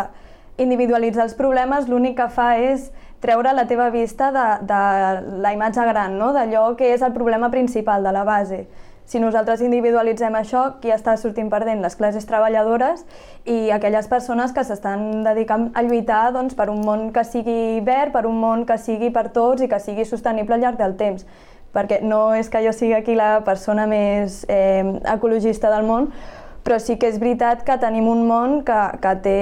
individualitzar 0.61 1.23
els 1.23 1.37
problemes 1.39 1.87
l'únic 1.87 2.19
que 2.19 2.27
fa 2.29 2.51
és 2.59 2.91
treure 3.23 3.53
la 3.55 3.65
teva 3.65 3.89
vista 3.89 4.29
de, 4.35 4.47
de 4.67 4.81
la 5.41 5.53
imatge 5.55 5.87
gran, 5.87 6.19
no? 6.19 6.33
d'allò 6.35 6.75
que 6.75 6.91
és 6.93 7.01
el 7.01 7.15
problema 7.15 7.49
principal 7.49 8.03
de 8.03 8.11
la 8.11 8.27
base 8.27 8.67
si 9.05 9.19
nosaltres 9.21 9.61
individualitzem 9.61 10.33
això, 10.33 10.63
qui 10.81 10.89
està 10.89 11.13
sortint 11.21 11.49
perdent? 11.51 11.83
Les 11.85 11.95
classes 11.95 12.25
treballadores 12.25 13.03
i 13.45 13.69
aquelles 13.71 14.07
persones 14.09 14.53
que 14.53 14.63
s'estan 14.65 15.23
dedicant 15.25 15.67
a 15.77 15.83
lluitar 15.85 16.31
doncs, 16.33 16.55
per 16.57 16.71
un 16.73 16.81
món 16.85 17.11
que 17.13 17.23
sigui 17.23 17.83
verd, 17.85 18.11
per 18.15 18.25
un 18.25 18.39
món 18.41 18.65
que 18.65 18.79
sigui 18.81 19.11
per 19.13 19.27
tots 19.35 19.61
i 19.61 19.69
que 19.69 19.79
sigui 19.79 20.07
sostenible 20.09 20.57
al 20.57 20.65
llarg 20.65 20.81
del 20.81 20.97
temps. 20.97 21.27
Perquè 21.75 22.01
no 22.01 22.33
és 22.33 22.49
que 22.49 22.63
jo 22.65 22.73
sigui 22.73 22.95
aquí 22.97 23.13
la 23.19 23.43
persona 23.45 23.85
més 23.85 24.41
eh, 24.49 24.81
ecologista 25.13 25.69
del 25.69 25.85
món, 25.85 26.09
però 26.65 26.79
sí 26.81 26.97
que 26.97 27.11
és 27.11 27.21
veritat 27.21 27.61
que 27.67 27.77
tenim 27.77 28.07
un 28.09 28.25
món 28.25 28.63
que, 28.65 28.81
que 29.03 29.15
té 29.21 29.39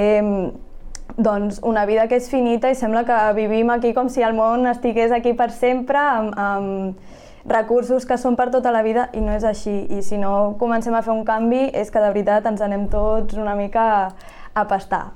doncs, 1.15 1.61
una 1.63 1.85
vida 1.85 2.09
que 2.09 2.17
és 2.19 2.27
finita 2.27 2.67
i 2.67 2.75
sembla 2.75 3.05
que 3.07 3.17
vivim 3.37 3.69
aquí 3.71 3.93
com 3.95 4.09
si 4.09 4.25
el 4.25 4.35
món 4.35 4.67
estigués 4.67 5.13
aquí 5.15 5.31
per 5.37 5.51
sempre 5.55 6.01
amb, 6.01 6.33
amb 6.35 7.11
recursos 7.45 8.05
que 8.07 8.17
són 8.17 8.37
per 8.39 8.49
tota 8.51 8.71
la 8.71 8.83
vida 8.85 9.09
i 9.13 9.21
no 9.21 9.33
és 9.35 9.43
així. 9.43 9.73
I 9.91 10.03
si 10.03 10.19
no 10.21 10.55
comencem 10.59 10.95
a 10.95 11.03
fer 11.03 11.13
un 11.15 11.25
canvi 11.27 11.65
és 11.73 11.91
que 11.91 12.03
de 12.03 12.13
veritat 12.13 12.47
ens 12.49 12.61
anem 12.61 12.87
tots 12.91 13.35
una 13.39 13.55
mica 13.59 13.89
a, 13.97 14.05
a 14.53 14.67
pastar. 14.69 15.09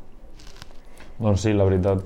Doncs 1.17 1.47
sí, 1.47 1.53
la 1.53 1.65
veritat. 1.69 2.03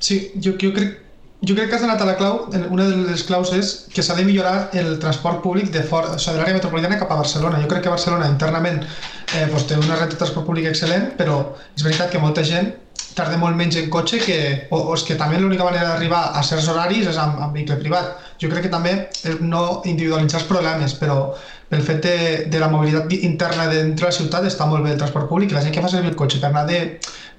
Sí, 0.00 0.20
jo, 0.40 0.56
jo 0.60 0.74
crec 0.76 0.98
jo 1.40 1.54
crec 1.56 1.70
que 1.70 1.76
has 1.76 1.84
anat 1.86 2.02
a 2.04 2.04
la 2.04 2.16
clau, 2.18 2.50
una 2.68 2.84
de 2.84 2.96
les 3.08 3.22
claus 3.24 3.48
és 3.56 3.68
que 3.94 4.02
s'ha 4.04 4.12
de 4.18 4.26
millorar 4.28 4.68
el 4.76 4.98
transport 5.00 5.40
públic 5.40 5.70
de 5.72 5.80
fora, 5.88 6.10
o 6.12 6.18
sigui, 6.20 6.34
de 6.36 6.42
l'àrea 6.42 6.58
metropolitana 6.58 6.98
cap 7.00 7.14
a 7.14 7.16
Barcelona. 7.22 7.62
Jo 7.62 7.70
crec 7.70 7.86
que 7.86 7.92
Barcelona 7.94 8.28
internament 8.28 8.82
eh, 8.84 9.46
doncs 9.48 9.64
té 9.70 9.78
una 9.80 9.96
red 9.96 10.12
de 10.12 10.18
transport 10.20 10.44
públic 10.50 10.68
excel·lent, 10.68 11.14
però 11.16 11.38
és 11.72 11.86
veritat 11.86 12.12
que 12.12 12.20
molta 12.20 12.44
gent 12.44 12.68
tarda 13.14 13.38
molt 13.40 13.56
menys 13.58 13.76
en 13.80 13.88
cotxe 13.92 14.20
que, 14.22 14.38
o, 14.70 14.78
o 14.78 14.96
és 14.96 15.04
que 15.06 15.16
també 15.18 15.40
l'única 15.40 15.66
manera 15.66 15.92
d'arribar 15.92 16.22
a 16.36 16.42
certs 16.46 16.68
horaris 16.72 17.08
és 17.10 17.18
amb, 17.20 17.40
amb 17.42 17.56
vehicle 17.56 17.78
privat. 17.80 18.12
Jo 18.40 18.50
crec 18.52 18.66
que 18.66 18.72
també 18.72 18.94
no 19.40 19.82
individualitzar 19.84 20.40
els 20.42 20.48
problemes, 20.50 20.94
però 21.00 21.18
pel 21.70 21.84
fet 21.86 22.02
de, 22.02 22.14
de 22.50 22.60
la 22.60 22.68
mobilitat 22.68 23.12
interna 23.20 23.68
dintre 23.70 24.08
la 24.08 24.14
ciutat 24.14 24.46
està 24.48 24.66
molt 24.66 24.82
bé 24.82 24.96
el 24.96 24.98
transport 24.98 25.28
públic 25.30 25.54
la 25.54 25.62
gent 25.62 25.74
que 25.74 25.84
fa 25.84 25.92
servir 25.92 26.10
el 26.10 26.18
cotxe 26.18 26.40
per 26.42 26.50
anar 26.50 26.66
de, 26.66 26.80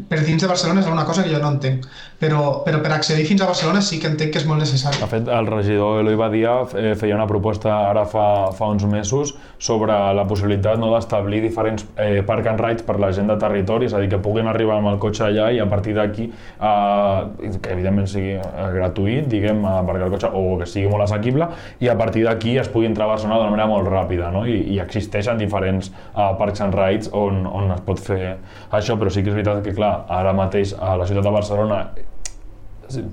per 0.10 0.22
dins 0.26 0.42
de 0.42 0.48
Barcelona 0.50 0.82
és 0.82 0.90
una 0.90 1.06
cosa 1.06 1.24
que 1.24 1.32
jo 1.32 1.40
no 1.42 1.52
entenc. 1.52 1.86
Però, 2.22 2.62
però 2.62 2.78
per 2.84 2.92
accedir 2.94 3.24
fins 3.26 3.42
a 3.42 3.48
Barcelona 3.50 3.82
sí 3.82 3.98
que 4.00 4.06
entenc 4.12 4.34
que 4.34 4.38
és 4.42 4.46
molt 4.46 4.62
necessari. 4.62 5.00
De 5.02 5.08
fet, 5.10 5.30
el 5.34 5.48
regidor 5.50 6.04
Eloi 6.04 6.18
Badia 6.20 6.54
eh, 6.78 6.92
feia 7.00 7.16
una 7.18 7.26
proposta 7.30 7.74
ara 7.90 8.04
fa, 8.10 8.26
fa 8.54 8.70
uns 8.70 8.86
mesos 8.86 9.34
sobre 9.58 9.96
la 10.14 10.26
possibilitat 10.30 10.78
no, 10.82 10.92
d'establir 10.94 11.42
diferents 11.42 11.88
eh, 11.96 12.22
park 12.28 12.52
and 12.52 12.62
rides 12.62 12.86
per 12.86 13.00
la 13.02 13.10
gent 13.16 13.32
de 13.32 13.38
territori, 13.42 13.90
és 13.90 13.96
a 13.98 14.04
dir, 14.04 14.12
que 14.12 14.22
puguin 14.22 14.50
arribar 14.52 14.78
amb 14.78 14.92
el 14.92 15.00
cotxe 15.02 15.26
allà 15.26 15.50
i 15.50 15.58
a 15.64 15.66
partir 15.72 15.96
d'aquí, 15.98 16.28
eh, 16.30 17.58
que 17.58 17.74
evidentment 17.74 18.10
sigui 18.12 18.36
eh, 18.38 18.70
gratuït, 18.78 19.26
diguem, 19.32 19.66
aparcar 19.66 20.12
el 20.12 20.14
cotxe, 20.14 20.30
o 20.30 20.60
que 20.62 20.70
sigui 20.70 20.94
molt 20.94 21.08
assequible, 21.08 21.50
i 21.82 21.90
a 21.90 21.98
partir 21.98 22.28
d'aquí 22.30 22.60
es 22.62 22.70
pugui 22.70 22.90
entrar 22.90 23.10
a 23.10 23.16
Barcelona 23.16 23.42
d'una 23.42 23.56
manera 23.56 23.70
molt 23.74 23.90
ràpida, 23.90 24.21
no? 24.34 24.46
I, 24.46 24.60
i 24.76 24.80
existeixen 24.84 25.42
diferents 25.42 25.90
eh, 25.90 26.30
parks 26.38 26.62
and 26.62 26.78
rides 26.78 27.10
on, 27.18 27.46
on 27.50 27.74
es 27.74 27.82
pot 27.88 28.00
fer 28.00 28.22
això, 28.70 29.00
però 29.00 29.10
sí 29.10 29.26
que 29.26 29.34
és 29.34 29.40
veritat 29.40 29.64
que, 29.66 29.74
clar, 29.78 30.06
ara 30.22 30.36
mateix 30.38 30.76
a 30.78 30.96
la 31.02 31.10
ciutat 31.10 31.26
de 31.26 31.38
Barcelona 31.40 31.84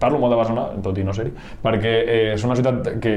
parlo 0.00 0.18
molt 0.18 0.32
de 0.32 0.38
Barcelona, 0.38 0.82
tot 0.82 0.98
i 0.98 1.04
no 1.06 1.14
ser-hi, 1.14 1.32
perquè 1.62 1.92
eh, 2.00 2.22
és 2.34 2.44
una 2.46 2.56
ciutat 2.58 2.96
que 3.02 3.14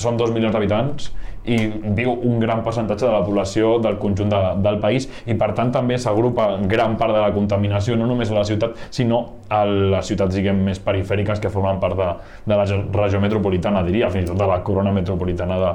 són 0.00 0.16
dos 0.20 0.32
milions 0.34 0.54
d'habitants 0.54 1.10
i 1.48 1.58
viu 1.96 2.12
un 2.12 2.38
gran 2.42 2.62
percentatge 2.64 3.06
de 3.06 3.12
la 3.12 3.22
població 3.24 3.76
del 3.82 3.96
conjunt 4.00 4.30
de, 4.32 4.40
del 4.64 4.80
país 4.82 5.08
i 5.26 5.36
per 5.38 5.52
tant 5.56 5.70
també 5.72 5.96
s'agrupa 6.00 6.48
gran 6.68 6.96
part 7.00 7.14
de 7.16 7.22
la 7.22 7.30
contaminació 7.32 7.96
no 7.96 8.08
només 8.10 8.32
a 8.32 8.36
la 8.40 8.44
ciutat 8.48 8.76
sinó 8.94 9.20
a 9.48 9.62
les 9.68 10.10
ciutats 10.10 10.34
diguem 10.34 10.60
més 10.66 10.82
perifèriques 10.84 11.40
que 11.40 11.52
formen 11.52 11.80
part 11.80 11.96
de, 11.96 12.10
de 12.50 12.58
la 12.58 12.66
regió 12.98 13.22
metropolitana 13.22 13.84
diria, 13.86 14.10
fins 14.12 14.28
i 14.28 14.32
tot 14.32 14.42
de 14.42 14.50
la 14.50 14.60
corona 14.66 14.92
metropolitana 14.92 15.60
de, 15.62 15.72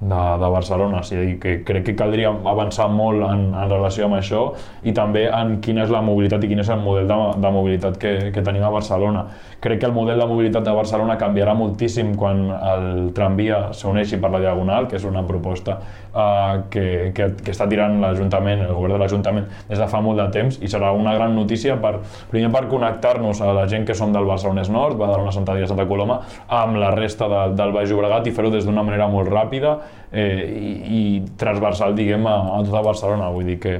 de, 0.00 0.38
de 0.40 0.48
Barcelona. 0.50 1.00
O 1.00 1.06
sigui, 1.06 1.36
que 1.40 1.58
crec 1.64 1.86
que 1.88 1.96
caldria 1.96 2.30
avançar 2.30 2.88
molt 2.92 3.24
en, 3.24 3.48
en 3.54 3.70
relació 3.70 4.06
amb 4.06 4.18
això 4.18 4.42
i 4.84 4.92
també 4.96 5.26
en 5.30 5.56
quina 5.64 5.86
és 5.86 5.92
la 5.92 6.02
mobilitat 6.04 6.44
i 6.44 6.50
quin 6.50 6.60
és 6.60 6.70
el 6.72 6.82
model 6.84 7.08
de, 7.08 7.18
de 7.40 7.52
mobilitat 7.52 7.98
que, 8.00 8.16
que 8.34 8.44
tenim 8.44 8.64
a 8.66 8.72
Barcelona. 8.74 9.26
Crec 9.60 9.80
que 9.80 9.88
el 9.88 9.94
model 9.96 10.20
de 10.20 10.26
mobilitat 10.28 10.66
de 10.66 10.74
Barcelona 10.76 11.16
canviarà 11.18 11.54
moltíssim 11.56 12.12
quan 12.18 12.44
el 12.54 12.88
tramvia 13.16 13.70
s'uneixi 13.76 14.20
per 14.20 14.30
la 14.34 14.42
Diagonal, 14.44 14.86
que 14.90 14.98
és 15.00 15.06
una 15.08 15.24
proposta 15.26 15.78
uh, 16.12 16.66
que, 16.70 17.12
que, 17.16 17.30
que 17.40 17.54
està 17.54 17.68
tirant 17.70 17.96
l'Ajuntament, 18.02 18.66
el 18.66 18.74
govern 18.76 18.96
de 18.96 19.00
l'Ajuntament, 19.00 19.48
des 19.70 19.80
de 19.80 19.88
fa 19.90 20.02
molt 20.04 20.20
de 20.20 20.28
temps 20.34 20.60
i 20.60 20.70
serà 20.70 20.92
una 20.96 21.14
gran 21.16 21.34
notícia 21.36 21.78
per, 21.80 21.96
primer 22.30 22.52
per 22.52 22.66
connectar-nos 22.70 23.40
a 23.40 23.52
la 23.56 23.66
gent 23.70 23.88
que 23.88 23.96
som 23.96 24.12
del 24.12 24.28
Barcelonès 24.28 24.70
Nord, 24.72 25.00
Badalona, 25.00 25.32
Sant 25.34 25.48
Adrià, 25.48 25.68
Santa 25.70 25.88
Coloma, 25.88 26.20
amb 26.52 26.76
la 26.80 26.92
resta 26.94 27.30
de, 27.32 27.42
del 27.56 27.72
Baix 27.74 27.90
Llobregat 27.90 28.28
i 28.28 28.36
fer-ho 28.36 28.52
des 28.52 28.68
d'una 28.68 28.84
manera 28.86 29.08
molt 29.10 29.32
ràpida 29.32 29.78
eh, 30.12 30.42
i, 30.46 30.72
i 30.98 31.02
transversal, 31.38 31.94
diguem, 31.98 32.26
a, 32.26 32.36
a 32.56 32.60
tota 32.66 32.82
Barcelona. 32.86 33.30
Vull 33.34 33.52
dir 33.52 33.58
que, 33.62 33.76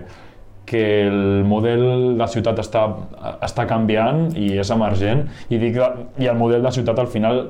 que 0.66 0.82
el 1.06 1.44
model 1.46 2.16
de 2.18 2.28
ciutat 2.30 2.60
està, 2.62 2.84
està 3.46 3.66
canviant 3.70 4.28
i 4.34 4.52
és 4.58 4.70
emergent 4.74 5.24
i, 5.48 5.60
dic, 5.62 5.78
i 6.18 6.28
el 6.28 6.38
model 6.38 6.66
de 6.66 6.74
ciutat 6.74 6.98
al 6.98 7.10
final 7.12 7.44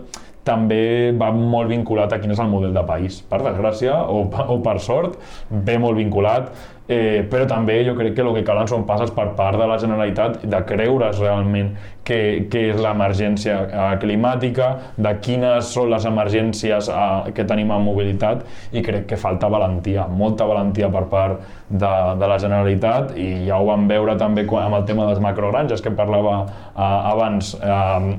també 0.46 1.12
va 1.18 1.32
molt 1.34 1.72
vinculat 1.72 2.14
a 2.14 2.20
quin 2.22 2.32
és 2.34 2.40
el 2.42 2.50
model 2.52 2.74
de 2.76 2.86
país. 2.86 3.20
Per 3.26 3.42
desgràcia 3.42 3.98
o, 4.06 4.24
o 4.26 4.60
per 4.64 4.78
sort, 4.84 5.18
ve 5.50 5.78
molt 5.82 5.98
vinculat 5.98 6.54
eh, 6.88 7.26
però 7.30 7.46
també 7.50 7.80
jo 7.86 7.94
crec 7.98 8.14
que 8.14 8.22
el 8.22 8.32
que 8.36 8.44
calen 8.46 8.68
són 8.70 8.86
passes 8.86 9.10
per 9.14 9.28
part 9.38 9.58
de 9.58 9.66
la 9.66 9.78
Generalitat 9.82 10.42
de 10.46 10.60
creure's 10.68 11.18
realment 11.20 11.72
què, 12.06 12.18
què 12.50 12.62
és 12.70 12.80
l'emergència 12.80 13.56
eh, 13.66 13.88
climàtica, 14.02 14.68
de 14.96 15.12
quines 15.22 15.72
són 15.74 15.90
les 15.90 16.06
emergències 16.08 16.90
eh, 16.92 17.32
que 17.34 17.46
tenim 17.48 17.72
en 17.74 17.84
mobilitat 17.86 18.46
i 18.72 18.84
crec 18.86 19.08
que 19.10 19.20
falta 19.20 19.50
valentia, 19.52 20.06
molta 20.06 20.46
valentia 20.46 20.90
per 20.92 21.06
part 21.10 21.42
de, 21.68 21.92
de 22.20 22.30
la 22.30 22.38
Generalitat 22.42 23.16
i 23.18 23.28
ja 23.48 23.58
ho 23.58 23.66
vam 23.66 23.88
veure 23.90 24.14
també 24.20 24.46
amb 24.46 24.78
el 24.78 24.86
tema 24.86 25.06
de 25.06 25.14
les 25.14 25.22
macrogranges 25.22 25.82
que 25.82 25.94
parlava 25.98 26.44
eh, 26.46 26.82
abans 26.82 27.56
eh, 27.58 27.70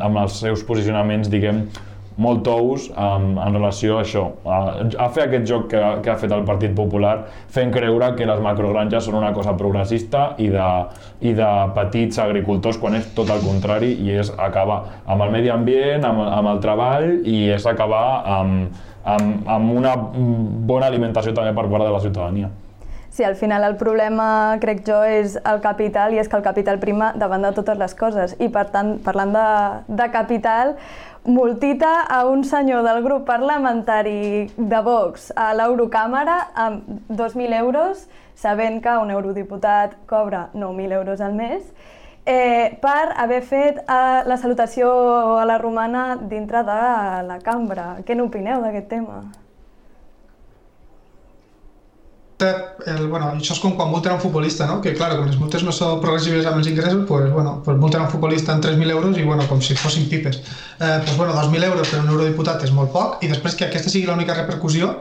amb 0.03 0.25
els 0.25 0.41
seus 0.43 0.65
posicionaments 0.67 1.31
diguem 1.31 1.65
molt 2.17 2.41
tous 2.45 2.87
um, 2.89 3.27
en 3.37 3.53
relació 3.55 3.97
a 3.97 4.03
això, 4.03 4.23
a, 4.45 4.57
a 5.05 5.07
fer 5.13 5.27
aquest 5.27 5.45
joc 5.49 5.67
que, 5.73 5.81
que 6.03 6.11
ha 6.11 6.17
fet 6.17 6.33
el 6.33 6.43
Partit 6.47 6.73
Popular 6.77 7.13
fent 7.53 7.71
creure 7.73 8.09
que 8.17 8.25
les 8.29 8.41
macrogranges 8.43 9.05
són 9.05 9.19
una 9.19 9.31
cosa 9.35 9.53
progressista 9.59 10.31
i 10.41 10.49
de, 10.53 10.67
i 11.21 11.35
de 11.37 11.51
petits 11.77 12.17
agricultors 12.23 12.81
quan 12.81 12.97
és 12.97 13.09
tot 13.17 13.29
el 13.33 13.45
contrari 13.45 13.93
i 14.01 14.17
és 14.17 14.33
acabar 14.33 14.81
amb 15.05 15.27
el 15.27 15.33
medi 15.37 15.53
ambient, 15.53 16.05
amb, 16.05 16.25
amb 16.25 16.55
el 16.55 16.61
treball 16.65 17.09
i 17.21 17.43
és 17.53 17.69
acabar 17.69 18.05
amb, 18.39 18.85
amb, 19.05 19.51
amb 19.57 19.75
una 19.77 19.97
bona 19.97 20.89
alimentació 20.89 21.37
també 21.37 21.53
per 21.53 21.69
part 21.69 21.85
de 21.85 21.93
la 21.93 22.01
ciutadania. 22.01 22.49
Sí, 23.17 23.23
al 23.23 23.33
final 23.35 23.63
el 23.65 23.77
problema, 23.79 24.57
crec 24.61 24.83
jo, 24.85 24.99
és 25.01 25.39
el 25.41 25.57
capital 25.63 26.13
i 26.13 26.19
és 26.21 26.27
que 26.29 26.37
el 26.37 26.43
capital 26.45 26.77
prima 26.77 27.07
davant 27.17 27.41
de 27.41 27.49
totes 27.55 27.79
les 27.79 27.95
coses. 27.97 28.35
I 28.37 28.51
per 28.53 28.67
tant, 28.69 28.91
parlant 29.01 29.31
de, 29.33 29.45
de 29.89 30.05
capital, 30.13 30.75
multita 31.27 32.03
a 32.03 32.25
un 32.25 32.43
senyor 32.43 32.83
del 32.83 33.03
grup 33.03 33.25
parlamentari 33.25 34.49
de 34.55 34.79
Vox 34.81 35.27
a 35.35 35.51
l'Eurocàmera 35.53 36.37
amb 36.55 36.87
2.000 37.11 37.53
euros, 37.59 38.05
sabent 38.33 38.79
que 38.81 38.93
un 38.97 39.11
eurodiputat 39.11 39.97
cobra 40.07 40.47
9.000 40.53 40.93
euros 40.93 41.21
al 41.21 41.33
mes, 41.35 41.65
eh, 42.25 42.77
per 42.81 43.11
haver 43.17 43.41
fet 43.43 43.83
eh, 43.83 44.23
la 44.23 44.37
salutació 44.37 44.87
a 45.35 45.43
la 45.45 45.57
romana 45.57 46.15
dintre 46.15 46.63
de 46.63 46.79
la 47.27 47.39
cambra. 47.43 47.97
Què 48.07 48.15
n'opineu 48.15 48.63
d'aquest 48.63 48.87
tema? 48.87 49.25
El, 52.39 53.07
bueno, 53.09 53.31
això 53.33 53.55
és 53.55 53.59
com 53.63 53.73
quan 53.77 53.89
multen 53.89 54.13
un 54.13 54.21
futbolista, 54.21 54.67
no? 54.69 54.77
que 54.81 54.93
clar, 54.93 55.15
com 55.17 55.25
les 55.25 55.39
multes 55.41 55.63
no 55.65 55.71
són 55.73 55.97
progressives 56.03 56.45
amb 56.45 56.59
els 56.61 56.69
ingressos, 56.69 57.01
pues, 57.09 57.31
bueno, 57.33 57.55
pues 57.65 57.77
multen 57.81 58.03
un 58.03 58.11
futbolista 58.11 58.53
en 58.53 58.61
3.000 58.61 58.93
euros 58.93 59.17
i 59.17 59.23
bueno, 59.25 59.47
com 59.49 59.61
si 59.61 59.75
fossin 59.75 60.05
pipes. 60.09 60.37
Eh, 60.79 60.99
pues, 61.03 61.17
bueno, 61.17 61.33
2.000 61.33 61.63
euros 61.71 61.89
per 61.89 62.03
un 62.03 62.11
eurodiputat 62.13 62.63
és 62.67 62.73
molt 62.77 62.93
poc 62.93 63.23
i 63.25 63.31
després 63.31 63.57
que 63.57 63.65
aquesta 63.65 63.89
sigui 63.89 64.05
l'única 64.05 64.37
repercussió, 64.37 64.93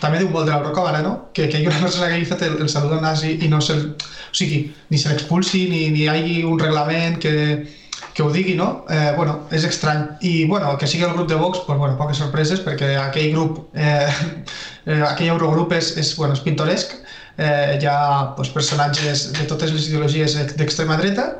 també 0.00 0.18
diu 0.18 0.30
molt 0.34 0.50
de 0.50 0.54
l'Eurocàmera, 0.54 1.02
no? 1.06 1.14
Que, 1.34 1.46
que 1.50 1.62
hi 1.62 1.68
una 1.70 1.78
persona 1.78 2.08
que 2.10 2.18
hagi 2.18 2.26
fet 2.26 2.42
el, 2.46 2.58
el 2.64 2.68
salut 2.72 2.98
nazi 3.02 3.36
i 3.38 3.50
no 3.50 3.62
se'l... 3.62 3.92
O 4.30 4.34
sigui, 4.34 4.64
ni 4.90 4.98
se 4.98 5.10
l'expulsi, 5.10 5.68
ni, 5.70 5.88
ni 5.94 6.04
hi 6.04 6.10
hagi 6.10 6.42
un 6.46 6.58
reglament 6.58 7.18
que, 7.22 7.32
que 8.20 8.26
ho 8.26 8.30
digui, 8.30 8.54
no? 8.54 8.84
Eh, 8.90 9.14
bueno, 9.16 9.46
és 9.50 9.64
estrany. 9.64 10.02
I, 10.20 10.44
bueno, 10.44 10.74
que 10.76 10.86
sigui 10.86 11.06
el 11.06 11.14
grup 11.14 11.28
de 11.30 11.38
Vox, 11.40 11.62
pues, 11.66 11.78
bueno, 11.78 11.96
poques 11.96 12.20
sorpreses, 12.20 12.60
perquè 12.60 12.92
aquell 13.00 13.32
grup, 13.32 13.62
eh, 13.72 14.10
eh, 14.90 15.00
aquell 15.08 15.32
Eurogrup 15.32 15.72
és, 15.72 15.94
és, 16.02 16.10
bueno, 16.18 16.36
és 16.36 16.42
pintoresc, 16.44 16.92
eh, 17.38 17.78
hi 17.80 17.88
ha 17.88 18.34
pues, 18.36 18.52
personatges 18.52 19.30
de 19.38 19.46
totes 19.48 19.72
les 19.72 19.88
ideologies 19.88 20.36
d'extrema 20.52 21.00
dreta, 21.00 21.30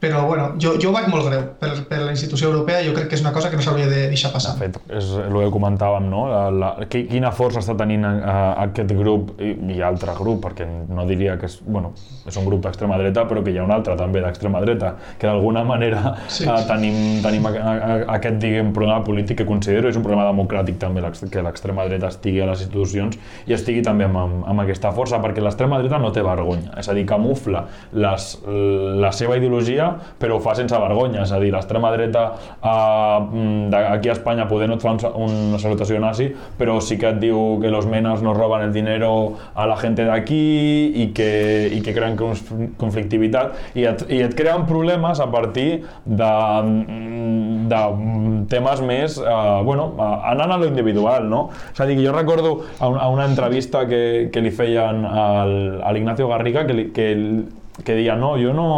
però 0.00 0.26
bueno, 0.26 0.52
jo, 0.60 0.74
jo 0.80 0.90
ho 0.90 0.94
veig 0.94 1.06
molt 1.08 1.24
greu 1.28 1.44
per, 1.60 1.70
per 1.88 2.00
la 2.02 2.12
institució 2.12 2.50
europea 2.50 2.82
jo 2.84 2.92
crec 2.96 3.08
que 3.08 3.16
és 3.16 3.22
una 3.24 3.32
cosa 3.32 3.48
que 3.50 3.56
no 3.56 3.64
s'hauria 3.64 3.86
de 3.88 4.02
deixar 4.12 4.30
passar. 4.34 4.54
De 4.58 4.66
fet, 4.66 4.76
és 4.92 5.12
el 5.22 5.38
que 5.38 5.50
comentàvem, 5.54 6.08
no? 6.10 6.26
La, 6.28 6.42
la, 6.52 6.70
quina 6.90 7.30
força 7.34 7.62
està 7.62 7.76
tenint 7.78 8.04
uh, 8.04 8.34
aquest 8.66 8.92
grup 8.98 9.32
i, 9.40 9.54
i 9.76 9.80
altre 9.84 10.12
grup, 10.18 10.42
perquè 10.44 10.66
no 10.66 11.06
diria 11.08 11.38
que 11.40 11.48
és, 11.48 11.56
bueno, 11.64 11.94
és 12.28 12.36
un 12.40 12.48
grup 12.48 12.64
d'extrema 12.66 12.98
dreta, 13.00 13.24
però 13.30 13.44
que 13.44 13.54
hi 13.54 13.60
ha 13.60 13.64
un 13.64 13.72
altre 13.74 13.96
també 14.00 14.20
d'extrema 14.24 14.60
dreta, 14.64 14.94
que 15.20 15.28
d'alguna 15.30 15.64
manera 15.64 16.16
sí. 16.28 16.44
uh, 16.48 16.58
tenim, 16.68 16.98
tenim 17.24 17.48
a, 17.48 17.54
a, 17.54 17.72
a, 17.72 17.96
aquest, 18.18 18.38
diguem, 18.42 18.74
problema 18.76 19.00
polític 19.06 19.40
que 19.40 19.48
considero 19.48 19.88
és 19.88 19.96
un 20.00 20.04
problema 20.04 20.26
democràtic 20.28 20.78
també, 20.82 21.04
que 21.32 21.46
l'extrema 21.46 21.88
dreta 21.88 22.12
estigui 22.12 22.42
a 22.44 22.50
les 22.50 22.66
institucions 22.66 23.16
i 23.48 23.56
estigui 23.56 23.82
també 23.86 24.08
amb, 24.08 24.20
amb, 24.20 24.44
amb 24.52 24.66
aquesta 24.66 24.92
força, 24.96 25.22
perquè 25.24 25.42
l'extrema 25.44 25.80
dreta 25.80 26.02
no 26.02 26.12
té 26.12 26.24
vergonya, 26.24 26.74
és 26.80 26.90
a 26.90 26.96
dir, 26.96 27.06
camufla 27.08 27.66
les, 27.96 28.30
la 28.44 29.12
seva 29.16 29.38
ideologia 29.40 29.83
però 30.18 30.38
ho 30.38 30.42
fa 30.44 30.54
sense 30.58 30.78
vergonya, 30.80 31.22
és 31.24 31.32
a 31.32 31.40
dir, 31.42 31.52
l'extrema 31.54 31.92
dreta 31.94 32.24
eh, 32.58 33.82
aquí 33.82 34.10
a 34.10 34.16
Espanya 34.16 34.48
poder 34.50 34.68
no 34.70 34.78
et 34.78 34.84
fa 34.84 34.94
una 34.94 35.60
salutació 35.62 36.00
nazi, 36.02 36.30
però 36.58 36.78
sí 36.84 36.98
que 37.00 37.10
et 37.12 37.20
diu 37.22 37.58
que 37.62 37.70
los 37.72 37.86
menas 37.90 38.22
no 38.22 38.34
roban 38.34 38.62
el 38.66 38.72
dinero 38.72 39.34
a 39.54 39.66
la 39.70 39.76
gent 39.80 39.94
d'aquí 39.94 40.92
i 41.04 41.08
que, 41.14 41.30
i 41.70 41.80
que 41.84 41.94
creen 41.94 42.16
conflictivitat 42.18 43.76
i 43.78 43.84
et, 43.86 44.02
i 44.10 44.20
et 44.24 44.34
creen 44.34 44.64
problemes 44.66 45.20
a 45.22 45.28
partir 45.30 45.84
de, 46.04 46.32
de 47.70 47.82
temes 48.50 48.82
més, 48.84 49.18
eh, 49.18 49.62
bueno, 49.66 49.92
anant 49.98 50.54
a 50.54 50.58
lo 50.60 50.68
individual, 50.68 51.28
no? 51.30 51.48
És 51.72 51.80
a 51.80 51.88
dir, 51.88 51.98
jo 52.02 52.14
recordo 52.14 52.54
a, 52.78 52.88
una 53.08 53.26
entrevista 53.26 53.86
que, 53.88 54.30
que 54.32 54.42
li 54.44 54.52
feien 54.54 55.04
al, 55.06 55.54
a 55.82 55.92
l'Ignacio 55.94 56.28
Garriga 56.28 56.66
que, 56.66 56.76
li, 56.76 56.88
que, 56.94 57.08
que 57.82 57.98
deia, 57.98 58.16
no, 58.16 58.34
jo 58.40 58.54
no, 58.56 58.68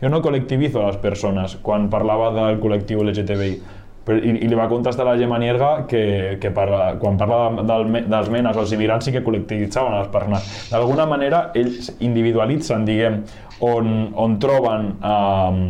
jo 0.00 0.08
no 0.08 0.22
col·lectivizo 0.24 0.82
a 0.82 0.88
les 0.90 0.98
persones 1.02 1.58
quan 1.64 1.90
parlava 1.92 2.30
del 2.36 2.58
col·lectiu 2.62 3.04
LGTBI. 3.04 3.52
I, 4.10 4.30
i 4.42 4.48
li 4.48 4.56
va 4.58 4.64
contestar 4.66 5.04
la 5.06 5.14
Gemma 5.20 5.36
Nierga 5.38 5.84
que, 5.86 6.38
que 6.42 6.50
parla, 6.50 6.96
quan 6.98 7.18
parla 7.20 7.62
del, 7.68 7.84
dels 8.10 8.30
menes 8.32 8.56
o 8.56 8.64
els 8.64 8.72
immigrants 8.74 9.06
sí 9.06 9.12
que 9.14 9.22
col·lectivitzaven 9.22 9.94
les 9.98 10.08
persones. 10.10 10.48
D'alguna 10.72 11.06
manera 11.06 11.44
ells 11.54 11.92
individualitzen, 12.00 12.88
diguem, 12.88 13.20
on, 13.60 14.10
on 14.18 14.38
troben 14.42 14.94
eh, 14.98 15.60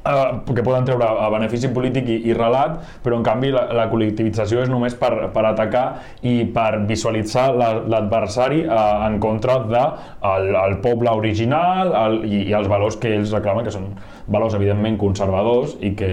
Uh, 0.00 0.40
que 0.56 0.62
poden 0.64 0.86
treure 0.88 1.04
a 1.04 1.26
benefici 1.28 1.68
polític 1.76 2.06
i, 2.08 2.14
i 2.30 2.32
relat, 2.32 2.78
però 3.04 3.18
en 3.18 3.24
canvi 3.26 3.50
la, 3.52 3.66
la 3.76 3.82
col·lectivització 3.90 4.62
és 4.64 4.70
només 4.72 4.94
per, 4.96 5.10
per 5.34 5.42
atacar 5.44 5.82
i 6.24 6.46
per 6.54 6.86
visualitzar 6.88 7.50
l'adversari 7.52 8.62
la, 8.64 8.78
uh, 8.78 9.02
en 9.10 9.18
contra 9.20 9.58
de 9.68 9.82
el, 10.30 10.48
el 10.56 10.78
poble 10.80 11.12
original 11.12 11.92
el, 12.06 12.16
i, 12.24 12.46
i 12.48 12.56
els 12.56 12.70
valors 12.72 12.96
que 12.96 13.12
ells 13.18 13.34
reclamen, 13.36 13.68
que 13.68 13.76
són 13.76 13.90
valors 14.32 14.56
evidentment 14.56 14.96
conservadors 15.04 15.76
i 15.84 15.92
que 16.00 16.10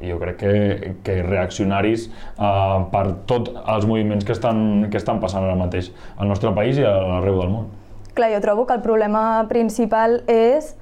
jo 0.00 0.16
crec 0.24 0.40
que, 0.40 0.94
que 1.04 1.20
reaccionaris 1.28 2.08
uh, 2.40 2.88
per 2.96 3.04
tots 3.28 3.52
els 3.60 3.84
moviments 3.84 4.24
que 4.24 4.32
estan, 4.32 4.88
que 4.88 4.96
estan 4.96 5.20
passant 5.20 5.44
ara 5.44 5.58
mateix 5.58 5.92
al 6.16 6.32
nostre 6.32 6.56
país 6.56 6.80
i 6.80 6.88
arreu 6.88 7.42
del 7.44 7.52
món. 7.52 7.68
Clar, 8.16 8.32
jo 8.32 8.40
trobo 8.40 8.64
que 8.66 8.80
el 8.80 8.84
problema 8.84 9.44
principal 9.52 10.22
és 10.32 10.78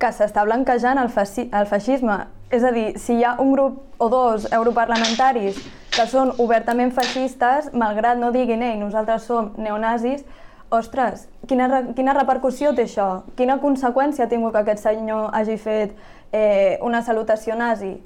que 0.00 0.10
s'està 0.16 0.44
blanquejant 0.48 0.98
el, 0.98 1.10
el 1.12 1.66
feixisme. 1.70 2.18
És 2.50 2.64
a 2.64 2.72
dir, 2.74 2.88
si 2.98 3.18
hi 3.18 3.24
ha 3.24 3.36
un 3.38 3.52
grup 3.52 4.02
o 4.02 4.08
dos 4.10 4.48
europarlamentaris 4.50 5.60
que 5.94 6.06
són 6.10 6.32
obertament 6.42 6.92
feixistes, 6.96 7.70
malgrat 7.76 8.18
no 8.18 8.32
diguin, 8.34 8.62
ei, 8.64 8.78
nosaltres 8.80 9.26
som 9.28 9.52
neonazis, 9.60 10.24
ostres, 10.70 11.26
quina, 11.50 11.68
quina 11.94 12.14
repercussió 12.16 12.72
té 12.74 12.86
això? 12.86 13.08
Quina 13.38 13.58
conseqüència 13.62 14.24
ha 14.24 14.30
tingut 14.30 14.54
que 14.54 14.62
aquest 14.64 14.86
senyor 14.86 15.28
hagi 15.34 15.58
fet 15.58 15.94
eh, 16.32 16.78
una 16.86 17.02
salutació 17.06 17.58
nazi? 17.58 17.98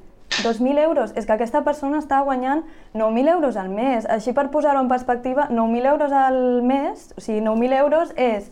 2.000 0.42 0.78
euros. 0.82 1.12
És 1.14 1.28
que 1.28 1.36
aquesta 1.36 1.62
persona 1.62 2.00
està 2.02 2.18
guanyant 2.26 2.64
9.000 2.96 3.30
euros 3.36 3.56
al 3.60 3.68
mes. 3.70 4.08
Així, 4.10 4.32
per 4.34 4.48
posar-ho 4.50 4.80
en 4.82 4.90
perspectiva, 4.90 5.46
9.000 5.50 5.90
euros 5.92 6.12
al 6.12 6.40
mes, 6.66 7.12
o 7.14 7.22
sigui, 7.22 7.44
9.000 7.44 7.78
euros 7.84 8.14
és 8.16 8.50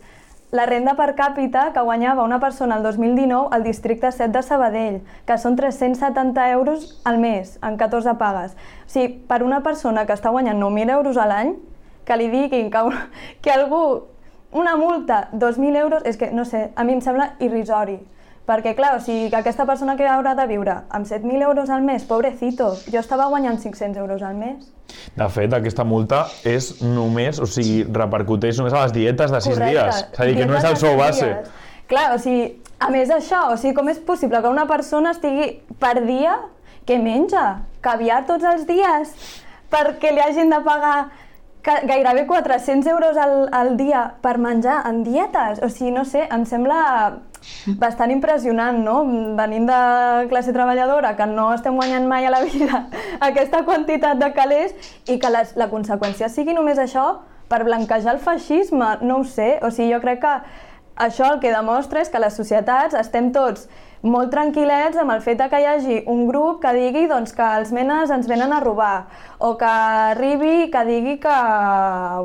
la 0.53 0.67
renda 0.69 0.93
per 0.93 1.15
càpita 1.17 1.71
que 1.73 1.81
guanyava 1.81 2.23
una 2.23 2.37
persona 2.39 2.75
el 2.77 2.83
2019 2.85 3.49
al 3.55 3.63
districte 3.65 4.11
7 4.11 4.29
de 4.35 4.43
Sabadell, 4.45 4.99
que 5.25 5.37
són 5.41 5.57
370 5.57 6.45
euros 6.53 7.01
al 7.09 7.17
mes, 7.17 7.55
en 7.65 7.75
14 7.79 8.13
pagues. 8.21 8.53
O 8.85 8.93
sigui, 8.93 9.15
per 9.25 9.41
una 9.41 9.63
persona 9.65 10.05
que 10.05 10.13
està 10.13 10.29
guanyant 10.29 10.61
9.000 10.61 10.93
euros 10.93 11.17
a 11.17 11.25
l'any, 11.25 11.55
que 12.05 12.17
li 12.21 12.29
diguin 12.29 12.69
que, 12.69 12.83
que 13.41 13.53
algú, 13.55 13.81
una 14.53 14.75
multa, 14.77 15.23
2.000 15.33 15.81
euros, 15.81 16.05
és 16.05 16.21
que, 16.21 16.29
no 16.29 16.45
sé, 16.45 16.67
a 16.75 16.85
mi 16.85 16.93
em 16.93 17.01
sembla 17.01 17.31
irrisori. 17.41 17.97
Perquè, 18.43 18.73
clar, 18.75 18.97
o 18.97 18.99
sigui, 18.99 19.29
que 19.31 19.39
aquesta 19.39 19.63
persona 19.65 19.95
que 19.95 20.07
haurà 20.09 20.33
de 20.35 20.43
viure 20.49 20.73
amb 20.91 21.07
7.000 21.07 21.45
euros 21.47 21.69
al 21.71 21.83
mes, 21.85 22.03
pobrecito, 22.03 22.73
jo 22.91 22.99
estava 22.99 23.29
guanyant 23.31 23.61
500 23.61 24.01
euros 24.01 24.21
al 24.21 24.35
mes. 24.35 24.65
De 25.15 25.27
fet, 25.31 25.53
aquesta 25.55 25.85
multa 25.87 26.25
és 26.43 26.81
només, 26.83 27.39
o 27.39 27.47
sigui, 27.47 27.85
repercuteix 27.87 28.59
només 28.59 28.75
a 28.75 28.83
les 28.83 28.95
dietes 28.97 29.31
de 29.31 29.41
6 29.47 29.55
Correcte. 29.55 29.71
dies. 29.71 30.03
És 30.11 30.19
a 30.19 30.27
dir, 30.27 30.35
que 30.41 30.49
no 30.49 30.57
és 30.59 30.67
el 30.67 30.77
sou 30.81 30.99
base. 30.99 31.29
Dies. 31.29 31.63
Clar, 31.87 32.09
o 32.15 32.19
sigui, 32.19 32.51
a 32.83 32.91
més 32.91 33.07
d'això, 33.07 33.45
o 33.53 33.57
sigui, 33.57 33.73
com 33.79 33.87
és 33.89 34.03
possible 34.03 34.41
que 34.43 34.51
una 34.51 34.67
persona 34.67 35.15
estigui 35.15 35.49
per 35.79 35.95
dia 36.03 36.35
que 36.85 36.99
menja 36.99 37.63
caviar 37.79 38.25
tots 38.27 38.43
els 38.43 38.67
dies 38.67 39.13
perquè 39.71 40.11
li 40.11 40.21
hagin 40.21 40.51
de 40.51 40.59
pagar 40.65 40.97
gairebé 41.63 42.25
400 42.27 42.87
euros 42.91 43.17
al, 43.17 43.47
al 43.55 43.77
dia 43.79 44.15
per 44.21 44.37
menjar 44.37 44.81
en 44.89 45.03
dietes? 45.07 45.63
O 45.63 45.69
sigui, 45.71 45.93
no 45.95 46.03
sé, 46.03 46.27
em 46.27 46.43
sembla 46.45 46.79
bastant 47.79 48.11
impressionant, 48.11 48.79
no? 48.83 49.03
Venint 49.37 49.67
de 49.69 49.79
classe 50.31 50.53
treballadora, 50.55 51.15
que 51.17 51.27
no 51.29 51.51
estem 51.53 51.75
guanyant 51.79 52.07
mai 52.09 52.27
a 52.27 52.33
la 52.33 52.43
vida 52.43 52.85
aquesta 53.29 53.63
quantitat 53.67 54.19
de 54.19 54.31
calés 54.35 54.75
i 55.07 55.19
que 55.19 55.31
les, 55.31 55.55
la 55.59 55.69
conseqüència 55.71 56.31
sigui 56.31 56.55
només 56.57 56.81
això 56.81 57.07
per 57.51 57.63
blanquejar 57.67 58.15
el 58.15 58.21
feixisme, 58.23 58.97
no 59.01 59.21
ho 59.21 59.23
sé. 59.27 59.57
O 59.61 59.71
sigui, 59.71 59.93
jo 59.93 60.01
crec 60.01 60.23
que 60.23 60.35
això 61.07 61.31
el 61.33 61.41
que 61.41 61.53
demostra 61.53 62.01
és 62.01 62.09
que 62.09 62.21
les 62.21 62.35
societats 62.37 62.97
estem 62.97 63.31
tots 63.33 63.67
molt 64.03 64.33
tranquil·lets 64.33 64.99
amb 64.99 65.13
el 65.13 65.21
fet 65.23 65.41
que 65.49 65.59
hi 65.61 65.65
hagi 65.65 65.99
un 66.11 66.25
grup 66.27 66.59
que 66.63 66.73
digui 66.75 67.05
doncs, 67.07 67.31
que 67.35 67.45
els 67.59 67.71
menes 67.71 68.11
ens 68.11 68.27
venen 68.27 68.51
a 68.51 68.59
robar 68.59 69.05
o 69.39 69.55
que 69.57 69.69
arribi 69.69 70.69
que 70.71 70.83
digui 70.85 71.19
que, 71.23 71.37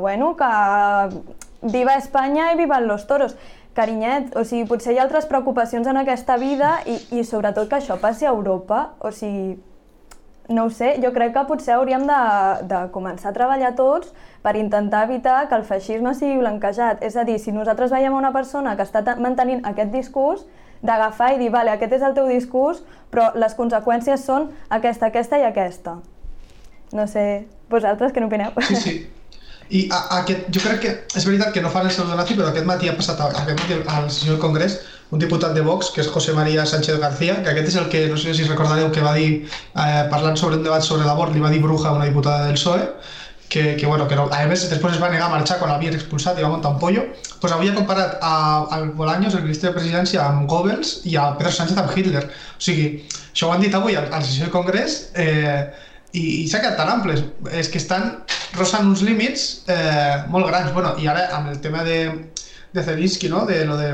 bueno, 0.03 0.35
que 0.35 0.49
viva 1.71 1.95
Espanya 1.95 2.51
i 2.53 2.57
vivan 2.59 2.87
los 2.87 3.07
toros 3.07 3.37
carinyet, 3.79 4.35
o 4.35 4.43
sigui, 4.43 4.67
potser 4.67 4.93
hi 4.93 4.99
ha 4.99 5.07
altres 5.07 5.27
preocupacions 5.31 5.87
en 5.87 6.03
aquesta 6.03 6.37
vida 6.41 6.75
i, 6.85 6.99
i 7.15 7.25
sobretot 7.25 7.71
que 7.71 7.79
això 7.79 7.99
passi 8.03 8.27
a 8.27 8.35
Europa, 8.35 8.89
o 8.99 9.11
sigui, 9.15 9.57
no 10.49 10.65
ho 10.65 10.69
sé, 10.73 10.95
jo 11.03 11.11
crec 11.13 11.35
que 11.35 11.43
potser 11.45 11.75
hauríem 11.75 12.07
de, 12.09 12.21
de 12.67 12.79
començar 12.93 13.29
a 13.29 13.35
treballar 13.35 13.75
tots 13.77 14.09
per 14.41 14.55
intentar 14.57 15.03
evitar 15.05 15.43
que 15.47 15.55
el 15.55 15.65
feixisme 15.67 16.15
sigui 16.17 16.39
blanquejat. 16.41 17.03
És 17.05 17.15
a 17.15 17.25
dir, 17.27 17.37
si 17.39 17.53
nosaltres 17.53 17.93
veiem 17.93 18.15
una 18.17 18.33
persona 18.33 18.73
que 18.75 18.87
està 18.87 19.03
mantenint 19.21 19.61
aquest 19.69 19.93
discurs, 19.93 20.47
d'agafar 20.81 21.33
i 21.35 21.39
dir, 21.41 21.51
vale, 21.53 21.75
aquest 21.75 21.93
és 21.99 22.05
el 22.07 22.15
teu 22.17 22.27
discurs, 22.31 22.81
però 23.11 23.29
les 23.37 23.55
conseqüències 23.57 24.25
són 24.25 24.49
aquesta, 24.69 25.11
aquesta 25.11 25.37
i 25.37 25.45
aquesta. 25.45 25.99
No 26.95 27.05
sé, 27.05 27.45
vosaltres 27.69 28.15
què 28.15 28.23
n'opineu? 28.23 28.55
Sí, 28.65 28.81
sí. 28.81 28.99
I 29.69 29.83
a, 29.93 29.97
a 29.97 30.21
aquest, 30.23 30.47
jo 30.49 30.61
crec 30.63 30.79
que 30.81 30.93
és 31.15 31.25
veritat 31.27 31.53
que 31.53 31.61
no 31.61 31.69
fan 31.73 31.85
el 31.85 31.93
seu 31.93 32.07
donatiu, 32.09 32.39
però 32.39 32.49
aquest 32.49 32.65
matí 32.65 32.89
ha 32.89 32.95
passat 32.97 33.21
aquest 33.27 33.59
matí 33.59 33.77
al 33.77 34.09
senyor 34.09 34.35
del 34.35 34.41
Congrés 34.41 34.79
un 35.11 35.21
diputat 35.21 35.53
de 35.53 35.61
Vox, 35.65 35.89
que 35.93 36.01
és 36.03 36.09
José 36.09 36.33
María 36.37 36.65
Sánchez 36.69 36.99
García, 37.01 37.39
que 37.41 37.49
aquest 37.49 37.71
és 37.71 37.77
el 37.81 37.87
que, 37.89 38.03
no 38.09 38.17
sé 38.17 38.33
si 38.37 38.45
recordareu, 38.45 38.91
que 38.93 39.01
va 39.01 39.15
dir, 39.17 39.47
eh, 39.73 40.03
parlant 40.11 40.37
sobre 40.37 40.59
un 40.59 40.63
debat 40.63 40.85
sobre 40.85 41.07
l'abort, 41.07 41.33
li 41.33 41.41
va 41.41 41.49
dir 41.49 41.61
bruja 41.63 41.89
a 41.89 41.95
una 41.97 42.05
diputada 42.05 42.45
del 42.45 42.59
PSOE, 42.59 42.85
que, 43.49 43.75
que, 43.75 43.87
bueno, 43.87 44.07
que 44.07 44.15
no, 44.15 44.27
a 44.29 44.45
més 44.45 44.67
després 44.69 44.93
es 44.93 45.01
va 45.01 45.09
negar 45.09 45.25
a 45.25 45.33
marxar 45.33 45.57
quan 45.57 45.71
l'havien 45.73 45.95
expulsat 45.97 46.37
i 46.37 46.45
va 46.45 46.51
muntar 46.53 46.75
un 46.75 46.79
pollo, 46.79 47.07
pues 47.41 47.53
havia 47.53 47.73
comparat 47.73 48.19
a, 48.21 48.33
al 48.77 48.91
Bolaños, 48.93 49.33
el 49.33 49.41
ministre 49.47 49.71
de 49.71 49.75
Presidència, 49.79 50.21
amb 50.27 50.45
Goebbels 50.49 50.99
i 51.09 51.17
a 51.17 51.31
Pedro 51.39 51.55
Sánchez 51.57 51.81
amb 51.81 51.97
Hitler. 51.97 52.27
O 52.29 52.61
sigui, 52.61 52.91
això 53.33 53.49
ho 53.49 53.55
han 53.55 53.65
dit 53.65 53.73
avui 53.73 53.97
al, 53.97 54.11
al 54.13 54.21
sessió 54.21 54.45
del 54.45 54.53
Congrés 54.53 54.99
eh, 55.17 55.65
i, 56.13 56.43
i 56.43 56.45
s'ha 56.49 56.61
quedat 56.61 56.77
tan 56.79 56.91
amples. 56.97 57.23
És 57.55 57.71
que 57.71 57.81
estan 57.81 58.11
rosant 58.57 58.87
uns 58.89 59.03
límits 59.05 59.49
eh, 59.69 60.23
molt 60.33 60.49
grans. 60.49 60.71
Bueno, 60.73 60.95
I 60.99 61.09
ara, 61.11 61.27
amb 61.37 61.51
el 61.53 61.59
tema 61.63 61.83
de, 61.87 61.99
de 62.73 62.83
Zelinsky, 62.83 63.29
no? 63.29 63.45
de 63.45 63.63
lo 63.65 63.77
de 63.77 63.93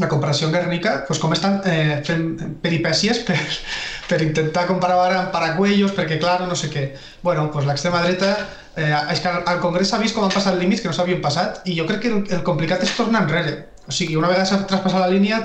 la 0.00 0.08
comparació 0.08 0.46
amb 0.48 0.56
Guernica, 0.56 0.94
pues 1.06 1.18
com 1.20 1.32
estan 1.34 1.58
eh, 1.68 2.00
fent 2.06 2.56
peripècies 2.62 3.20
per, 3.26 3.36
per 4.10 4.20
intentar 4.24 4.66
comparar 4.70 4.96
ara 5.04 5.18
amb 5.24 5.34
Paracuellos, 5.34 5.92
perquè 5.96 6.18
clar, 6.22 6.40
no 6.48 6.56
sé 6.56 6.70
què. 6.72 6.86
Bueno, 7.22 7.50
pues 7.52 7.68
l'extrema 7.68 8.02
dreta 8.06 8.32
eh, 8.76 8.94
és 9.12 9.20
que 9.20 9.34
al 9.38 9.60
Congrés 9.60 9.92
s'ha 9.92 10.00
vist 10.02 10.16
com 10.16 10.24
han 10.24 10.34
passat 10.34 10.56
límits 10.58 10.82
que 10.82 10.90
no 10.90 10.96
s'havien 10.96 11.20
passat 11.24 11.60
i 11.68 11.76
jo 11.78 11.86
crec 11.88 12.04
que 12.06 12.12
el, 12.14 12.20
el 12.38 12.44
complicat 12.46 12.84
és 12.86 12.96
tornar 12.96 13.26
enrere. 13.26 13.56
O 13.86 13.94
sigui, 13.94 14.16
una 14.16 14.30
vegada 14.32 14.48
s'ha 14.48 14.62
traspassat 14.70 15.04
la 15.04 15.12
línia, 15.12 15.42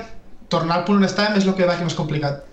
tornar 0.52 0.80
al 0.80 0.86
punt 0.88 1.02
on 1.02 1.08
estàvem 1.08 1.36
és 1.40 1.46
el 1.46 1.56
que 1.58 1.68
va 1.68 1.76
aquí 1.76 1.86
més 1.86 1.98
complicat. 1.98 2.44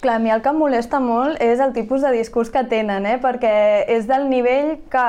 Clar, 0.00 0.16
a 0.16 0.18
mi 0.18 0.30
el 0.32 0.40
que 0.40 0.48
em 0.48 0.56
molesta 0.56 0.96
molt 1.04 1.42
és 1.44 1.60
el 1.60 1.74
tipus 1.76 2.00
de 2.00 2.10
discurs 2.14 2.48
que 2.48 2.62
tenen, 2.64 3.04
eh? 3.04 3.18
perquè 3.20 3.52
és 3.92 4.06
del 4.08 4.30
nivell 4.30 4.78
que 4.88 5.08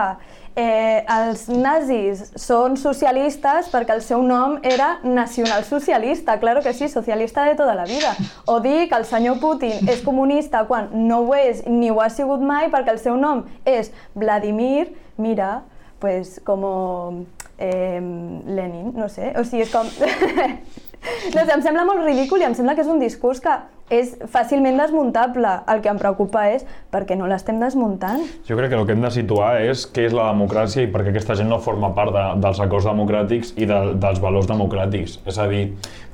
eh, 0.59 1.05
els 1.15 1.45
nazis 1.47 2.25
són 2.35 2.75
socialistes 2.75 3.69
perquè 3.71 3.95
el 3.95 4.03
seu 4.03 4.19
nom 4.25 4.57
era 4.67 4.97
nacionalsocialista, 5.05 6.35
claro 6.43 6.59
que 6.61 6.73
sí, 6.75 6.89
socialista 6.91 7.45
de 7.47 7.55
tota 7.55 7.75
la 7.75 7.85
vida. 7.87 8.11
O 8.45 8.59
dir 8.59 8.89
que 8.89 8.99
el 8.99 9.07
senyor 9.07 9.39
Putin 9.39 9.87
és 9.87 10.03
comunista 10.03 10.65
quan 10.67 10.91
no 11.07 11.21
ho 11.23 11.39
és 11.39 11.63
ni 11.71 11.89
ho 11.89 12.03
ha 12.03 12.09
sigut 12.11 12.43
mai 12.43 12.67
perquè 12.67 12.91
el 12.91 12.99
seu 12.99 13.15
nom 13.15 13.45
és 13.63 13.93
Vladimir, 14.13 14.91
mira, 15.15 15.61
pues 16.03 16.41
com 16.43 17.25
eh, 17.57 18.01
Lenin, 18.45 18.91
no 18.97 19.07
sé, 19.07 19.31
o 19.39 19.47
sigui, 19.47 19.63
és 19.63 19.71
com... 19.71 19.87
no 21.01 21.43
sé, 21.45 21.51
em 21.53 21.61
sembla 21.63 21.85
molt 21.87 22.03
ridícul 22.05 22.41
i 22.41 22.47
em 22.47 22.55
sembla 22.57 22.75
que 22.77 22.83
és 22.85 22.89
un 22.91 22.99
discurs 23.01 23.41
que 23.41 23.53
és 23.91 24.13
fàcilment 24.31 24.77
desmuntable. 24.79 25.49
El 25.71 25.81
que 25.83 25.91
em 25.91 25.99
preocupa 25.99 26.45
és 26.53 26.63
per 26.93 27.03
què 27.07 27.17
no 27.19 27.27
l'estem 27.27 27.59
desmuntant. 27.59 28.21
Jo 28.47 28.55
crec 28.59 28.71
que 28.71 28.79
el 28.79 28.85
que 28.87 28.95
hem 28.95 29.03
de 29.03 29.11
situar 29.13 29.51
és 29.65 29.83
què 29.91 30.07
és 30.07 30.15
la 30.15 30.29
democràcia 30.31 30.85
i 30.85 30.91
per 30.91 31.03
què 31.03 31.11
aquesta 31.11 31.35
gent 31.39 31.51
no 31.51 31.59
forma 31.63 31.91
part 31.97 32.15
de, 32.15 32.23
dels 32.45 32.61
acords 32.63 32.87
democràtics 32.87 33.53
i 33.57 33.67
de, 33.69 33.81
dels 34.01 34.23
valors 34.23 34.47
democràtics. 34.51 35.19
És 35.27 35.41
a 35.41 35.49
dir, 35.51 35.65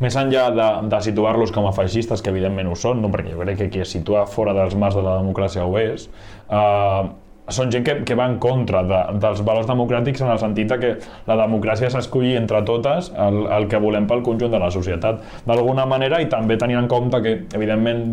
més 0.04 0.18
enllà 0.18 0.48
de, 0.56 0.72
de 0.90 1.04
situar-los 1.10 1.54
com 1.56 1.70
a 1.70 1.76
feixistes, 1.76 2.24
que 2.24 2.34
evidentment 2.34 2.72
ho 2.72 2.80
són, 2.80 3.04
no? 3.04 3.14
perquè 3.14 3.36
jo 3.36 3.46
crec 3.46 3.62
que 3.62 3.72
qui 3.76 3.86
es 3.86 3.94
situa 3.94 4.26
fora 4.32 4.58
dels 4.58 4.76
marcs 4.80 4.98
de 4.98 5.06
la 5.06 5.20
democràcia 5.22 5.68
ho 5.68 5.78
és, 5.82 6.10
eh, 6.50 7.08
són 7.54 7.72
gent 7.72 7.86
que, 7.88 7.96
que 8.08 8.18
va 8.18 8.28
en 8.28 8.38
contra 8.44 8.84
de, 8.88 9.02
dels 9.24 9.44
valors 9.48 9.70
democràtics 9.70 10.24
en 10.24 10.32
el 10.34 10.42
sentit 10.42 10.74
que 10.82 10.96
la 11.30 11.38
democràcia 11.40 11.92
s'escolli 11.94 12.36
entre 12.40 12.64
totes 12.68 13.12
el, 13.16 13.46
el 13.58 13.70
que 13.72 13.80
volem 13.84 14.08
pel 14.10 14.24
conjunt 14.26 14.52
de 14.52 14.60
la 14.60 14.72
societat 14.74 15.24
d'alguna 15.48 15.88
manera 15.88 16.20
i 16.24 16.28
també 16.32 16.58
tenint 16.60 16.84
en 16.84 16.92
compte 16.92 17.22
que 17.24 17.38
evidentment 17.56 18.04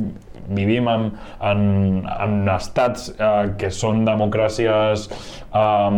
vivim 0.48 0.88
en, 0.88 1.10
en, 1.40 1.60
en 2.04 2.48
estats 2.52 3.08
eh, 3.16 3.54
que 3.58 3.70
són 3.72 4.04
democràcies 4.04 5.06
eh, 5.08 5.90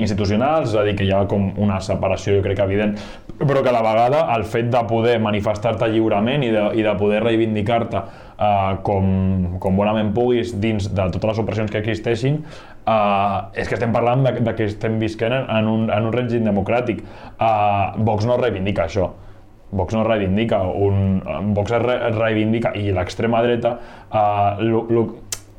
institucionals, 0.00 0.70
és 0.70 0.78
a 0.78 0.86
dir, 0.86 0.96
que 0.98 1.08
hi 1.08 1.12
ha 1.14 1.24
com 1.30 1.50
una 1.58 1.80
separació, 1.84 2.38
jo 2.38 2.44
crec 2.46 2.60
que 2.60 2.68
evident, 2.70 2.96
però 3.40 3.62
que 3.62 3.70
a 3.70 3.72
la 3.72 3.82
vegada 3.82 4.24
el 4.34 4.44
fet 4.44 4.68
de 4.72 4.80
poder 4.88 5.16
manifestar-te 5.22 5.88
lliurement 5.88 6.42
i 6.44 6.50
de, 6.52 6.64
i 6.76 6.84
de 6.84 6.92
poder 7.00 7.22
reivindicar-te 7.24 8.00
eh, 8.00 8.74
com, 8.84 9.06
com 9.62 9.78
bonament 9.80 10.12
puguis 10.16 10.52
dins 10.60 10.90
de 10.90 11.06
totes 11.14 11.32
les 11.32 11.40
opressions 11.44 11.72
que 11.72 11.80
existeixin, 11.80 12.42
eh, 12.84 13.38
és 13.62 13.70
que 13.70 13.78
estem 13.78 13.96
parlant 13.96 14.26
de, 14.26 14.34
de 14.44 14.54
que 14.58 14.68
estem 14.68 15.00
visquent 15.00 15.38
en 15.40 15.72
un, 15.72 15.88
en 15.88 16.10
un 16.10 16.14
règim 16.14 16.44
democràtic. 16.44 17.00
Eh, 17.32 18.04
Vox 18.04 18.28
no 18.28 18.36
reivindica 18.40 18.84
això. 18.88 19.08
Vox 19.70 19.94
no 19.94 20.02
reivindica, 20.02 20.60
un, 20.66 21.20
Vox 21.54 21.72
re, 21.78 21.96
reivindica 22.16 22.74
i 22.74 22.90
l'extrema 22.92 23.40
dreta 23.46 23.76
eh, 24.10 24.64
lo, 24.66 24.84
lo, 24.90 25.04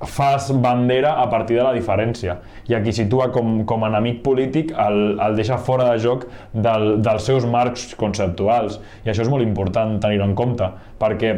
fas 0.08 0.50
bandera 0.62 1.14
a 1.22 1.28
partir 1.30 1.58
de 1.58 1.66
la 1.66 1.74
diferència. 1.76 2.38
I 2.70 2.78
a 2.78 2.82
qui 2.84 2.94
situa 2.96 3.30
com, 3.34 3.62
com 3.70 3.84
a 3.84 3.92
enemic 3.92 4.22
polític 4.26 4.74
el, 4.74 5.20
el 5.22 5.38
deixa 5.38 5.60
fora 5.62 5.92
de 5.92 6.02
joc 6.02 6.26
del, 6.54 6.98
dels 7.04 7.28
seus 7.28 7.46
marcs 7.46 7.92
conceptuals. 8.00 8.80
I 9.06 9.14
això 9.14 9.26
és 9.26 9.32
molt 9.32 9.46
important 9.46 10.00
tenir-ho 10.02 10.28
en 10.28 10.36
compte 10.38 10.70
perquè 11.02 11.38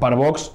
per 0.00 0.14
Vox 0.18 0.50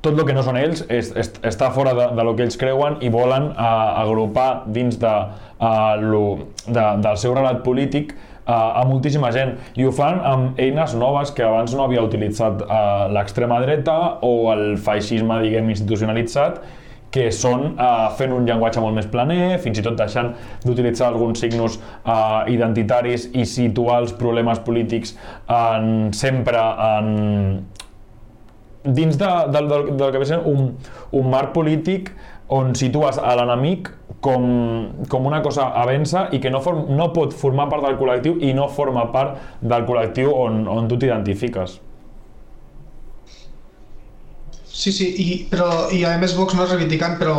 tot 0.00 0.16
el 0.16 0.24
que 0.24 0.32
no 0.32 0.42
són 0.44 0.56
ells 0.56 0.80
és, 0.88 1.10
és, 1.18 1.30
està 1.44 1.68
fora 1.74 1.92
de, 1.96 2.06
de 2.16 2.24
lo 2.24 2.32
que 2.36 2.46
ells 2.46 2.56
creuen 2.60 2.96
i 3.04 3.10
volen 3.12 3.50
uh, 3.50 4.00
agrupar 4.00 4.64
dins 4.72 4.96
de, 5.00 5.12
uh, 5.60 5.94
lo, 6.00 6.22
de, 6.64 6.84
del 7.04 7.18
seu 7.20 7.36
relat 7.36 7.60
polític 7.66 8.14
uh, 8.46 8.80
a 8.80 8.84
moltíssima 8.88 9.30
gent. 9.34 9.56
I 9.76 9.86
ho 9.86 9.94
fan 9.94 10.20
amb 10.24 10.60
eines 10.60 10.94
noves 10.98 11.32
que 11.36 11.46
abans 11.46 11.74
no 11.76 11.86
havia 11.86 12.04
utilitzat 12.04 12.66
l'extrema 13.14 13.60
dreta 13.62 13.96
o 14.26 14.52
el 14.52 14.76
feixisme 14.80 15.40
diguem 15.44 15.70
institucionalitzat 15.72 16.62
que 17.10 17.26
són 17.34 17.74
uh, 17.74 18.06
fent 18.18 18.32
un 18.34 18.46
llenguatge 18.46 18.82
molt 18.82 18.94
més 18.94 19.08
planer, 19.10 19.58
fins 19.62 19.80
i 19.80 19.84
tot 19.84 19.98
deixant 19.98 20.30
d'utilitzar 20.62 21.08
alguns 21.10 21.42
signos 21.42 21.80
uh, 21.80 22.46
identitaris 22.50 23.28
i 23.34 23.46
situar 23.48 24.00
els 24.04 24.14
problemes 24.16 24.62
polítics 24.66 25.16
en, 25.50 26.10
sempre 26.14 26.62
en, 26.86 27.10
dins 28.84 29.18
de, 29.18 29.30
de, 29.50 29.64
de, 29.72 29.80
del 29.90 30.12
que 30.14 30.22
ve 30.22 30.28
sent 30.30 30.46
un, 30.48 30.70
un 31.16 31.32
marc 31.32 31.52
polític 31.56 32.14
on 32.50 32.74
situes 32.74 33.18
a 33.22 33.34
l'enemic 33.38 33.90
com, 34.24 34.46
com 35.08 35.26
una 35.28 35.40
cosa 35.44 35.70
a 35.76 35.84
vèncer 35.88 36.26
i 36.36 36.40
que 36.42 36.50
no, 36.52 36.60
form, 36.64 36.88
no 36.96 37.10
pot 37.14 37.34
formar 37.36 37.68
part 37.70 37.86
del 37.86 37.96
col·lectiu 38.00 38.40
i 38.44 38.52
no 38.56 38.68
forma 38.68 39.06
part 39.14 39.38
del 39.62 39.86
col·lectiu 39.88 40.34
on, 40.34 40.64
on 40.68 40.90
tu 40.90 40.98
t'identifiques. 41.00 41.78
Sí, 44.80 44.92
sí, 44.96 45.06
i, 45.20 45.28
però, 45.50 45.90
i 45.92 46.04
a 46.08 46.14
més 46.20 46.32
Vox 46.38 46.56
no 46.56 46.64
és 46.64 46.72
reivindicant, 46.72 47.18
però 47.20 47.36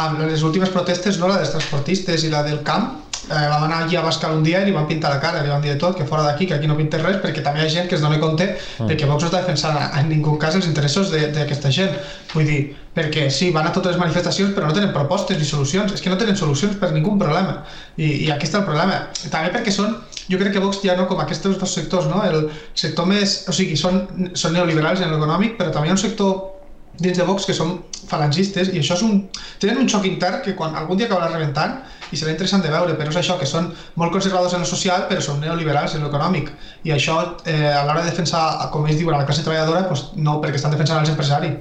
amb 0.00 0.20
les 0.26 0.42
últimes 0.44 0.72
protestes, 0.74 1.16
no, 1.20 1.30
la 1.30 1.38
dels 1.40 1.54
transportistes 1.54 2.26
i 2.26 2.32
la 2.32 2.42
del 2.44 2.60
camp, 2.66 3.03
eh, 3.30 3.48
vam 3.48 3.64
anar 3.64 3.84
allí 3.84 3.96
a 3.96 4.02
Bascal 4.02 4.36
un 4.36 4.42
dia 4.44 4.60
i 4.62 4.68
li 4.68 4.72
van 4.74 4.86
pintar 4.86 5.10
la 5.14 5.20
cara, 5.20 5.42
li 5.42 5.50
van 5.50 5.62
dir 5.62 5.72
de 5.72 5.78
tot, 5.80 5.96
que 5.96 6.06
fora 6.08 6.22
d'aquí, 6.26 6.46
que 6.46 6.54
aquí 6.54 6.68
no 6.68 6.76
pintes 6.76 7.02
res, 7.02 7.18
perquè 7.22 7.42
també 7.44 7.62
hi 7.62 7.66
ha 7.66 7.72
gent 7.72 7.88
que 7.88 7.96
es 7.96 8.04
dona 8.04 8.20
compte 8.20 8.46
mm. 8.52 8.88
de 8.90 8.96
que 8.96 9.08
Vox 9.08 9.24
no 9.24 9.30
està 9.30 9.40
defensant 9.40 9.78
en 9.84 10.08
ningú 10.10 10.36
cas 10.38 10.56
els 10.58 10.68
interessos 10.68 11.10
d'aquesta 11.10 11.72
gent. 11.74 11.96
Vull 12.34 12.48
dir, 12.48 12.60
perquè 12.94 13.28
sí, 13.32 13.50
van 13.54 13.68
a 13.68 13.72
totes 13.74 13.94
les 13.94 14.00
manifestacions 14.00 14.54
però 14.56 14.68
no 14.68 14.76
tenen 14.76 14.92
propostes 14.96 15.38
ni 15.40 15.48
solucions, 15.48 15.94
és 15.94 16.04
que 16.04 16.12
no 16.12 16.18
tenen 16.20 16.36
solucions 16.36 16.76
per 16.80 16.92
ningú 16.92 17.16
problema. 17.20 17.62
I, 17.96 18.10
i 18.26 18.32
aquí 18.34 18.48
està 18.48 18.60
el 18.62 18.68
problema. 18.68 19.04
També 19.30 19.52
perquè 19.54 19.74
són, 19.74 19.96
jo 20.28 20.40
crec 20.40 20.56
que 20.56 20.64
Vox 20.64 20.82
ja 20.84 20.98
no 20.98 21.08
com 21.10 21.20
aquests 21.24 21.48
dos 21.48 21.78
sectors, 21.78 22.10
no? 22.10 22.24
el 22.24 22.50
sector 22.74 23.08
més, 23.08 23.42
o 23.48 23.56
sigui, 23.56 23.78
són, 23.80 24.04
són 24.34 24.56
neoliberals 24.56 25.04
en 25.04 25.14
l'econòmic, 25.14 25.56
però 25.60 25.72
també 25.72 25.88
hi 25.90 25.94
ha 25.94 25.98
un 25.98 26.04
sector 26.04 26.50
dins 26.98 27.18
de 27.18 27.24
Vox 27.26 27.46
que 27.48 27.54
són 27.56 27.78
falangistes 28.06 28.70
i 28.70 28.78
això 28.78 28.94
és 28.98 29.02
un... 29.02 29.24
tenen 29.62 29.80
un 29.82 29.88
xoc 29.90 30.04
intern 30.06 30.42
que 30.44 30.54
quan 30.58 30.76
algun 30.78 31.00
dia 31.00 31.08
acabarà 31.08 31.32
rebentant 31.32 31.80
i 32.14 32.18
serà 32.18 32.32
interessant 32.32 32.62
de 32.64 32.70
veure, 32.72 32.94
però 32.98 33.10
és 33.10 33.18
això, 33.20 33.36
que 33.40 33.48
són 33.50 33.68
molt 34.00 34.14
conservadors 34.14 34.54
en 34.56 34.64
el 34.64 34.70
social 34.70 35.08
però 35.10 35.22
són 35.24 35.42
neoliberals 35.42 35.98
en 35.98 36.06
l'econòmic 36.06 36.52
i 36.86 36.94
això 36.94 37.18
eh, 37.44 37.72
a 37.74 37.82
l'hora 37.84 38.04
de 38.04 38.12
defensar, 38.12 38.46
com 38.72 38.86
ells 38.86 39.00
diuen, 39.02 39.18
la 39.18 39.26
classe 39.28 39.44
treballadora, 39.44 39.84
doncs 39.90 40.12
no, 40.16 40.38
perquè 40.42 40.62
estan 40.62 40.74
defensant 40.74 41.02
els 41.02 41.12
empresaris. 41.12 41.58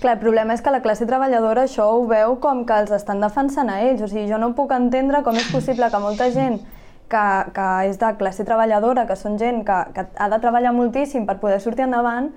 Clar, 0.00 0.18
el 0.18 0.20
problema 0.20 0.52
és 0.52 0.60
que 0.62 0.72
la 0.72 0.82
classe 0.84 1.06
treballadora 1.08 1.64
això 1.66 1.86
ho 1.94 2.02
veu 2.08 2.36
com 2.40 2.64
que 2.68 2.80
els 2.82 2.92
estan 2.92 3.22
defensant 3.24 3.70
a 3.72 3.80
ells, 3.82 4.02
o 4.04 4.08
sigui, 4.10 4.26
jo 4.30 4.38
no 4.38 4.52
puc 4.54 4.74
entendre 4.76 5.22
com 5.24 5.36
és 5.40 5.48
possible 5.52 5.88
que 5.90 6.00
molta 6.02 6.28
gent 6.34 6.60
que, 7.08 7.22
que 7.56 7.68
és 7.88 7.96
de 8.00 8.10
classe 8.18 8.44
treballadora, 8.44 9.06
que 9.08 9.16
són 9.16 9.38
gent 9.40 9.62
que, 9.66 9.78
que 9.96 10.04
ha 10.04 10.28
de 10.32 10.40
treballar 10.42 10.74
moltíssim 10.76 11.24
per 11.26 11.38
poder 11.40 11.62
sortir 11.64 11.86
endavant, 11.86 12.28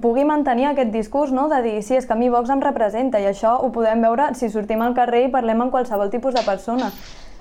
pugui 0.00 0.24
mantenir 0.24 0.70
aquest 0.70 0.92
discurs 0.92 1.32
no? 1.36 1.48
de 1.52 1.60
dir 1.62 1.78
sí, 1.84 1.96
és 1.98 2.06
que 2.06 2.14
a 2.16 2.16
mi 2.16 2.30
Vox 2.32 2.48
em 2.50 2.62
representa 2.64 3.20
i 3.20 3.26
això 3.28 3.58
ho 3.60 3.68
podem 3.74 4.00
veure 4.00 4.30
si 4.34 4.48
sortim 4.48 4.80
al 4.80 4.94
carrer 4.96 5.26
i 5.26 5.32
parlem 5.32 5.60
amb 5.60 5.74
qualsevol 5.74 6.12
tipus 6.12 6.34
de 6.34 6.44
persona. 6.46 6.88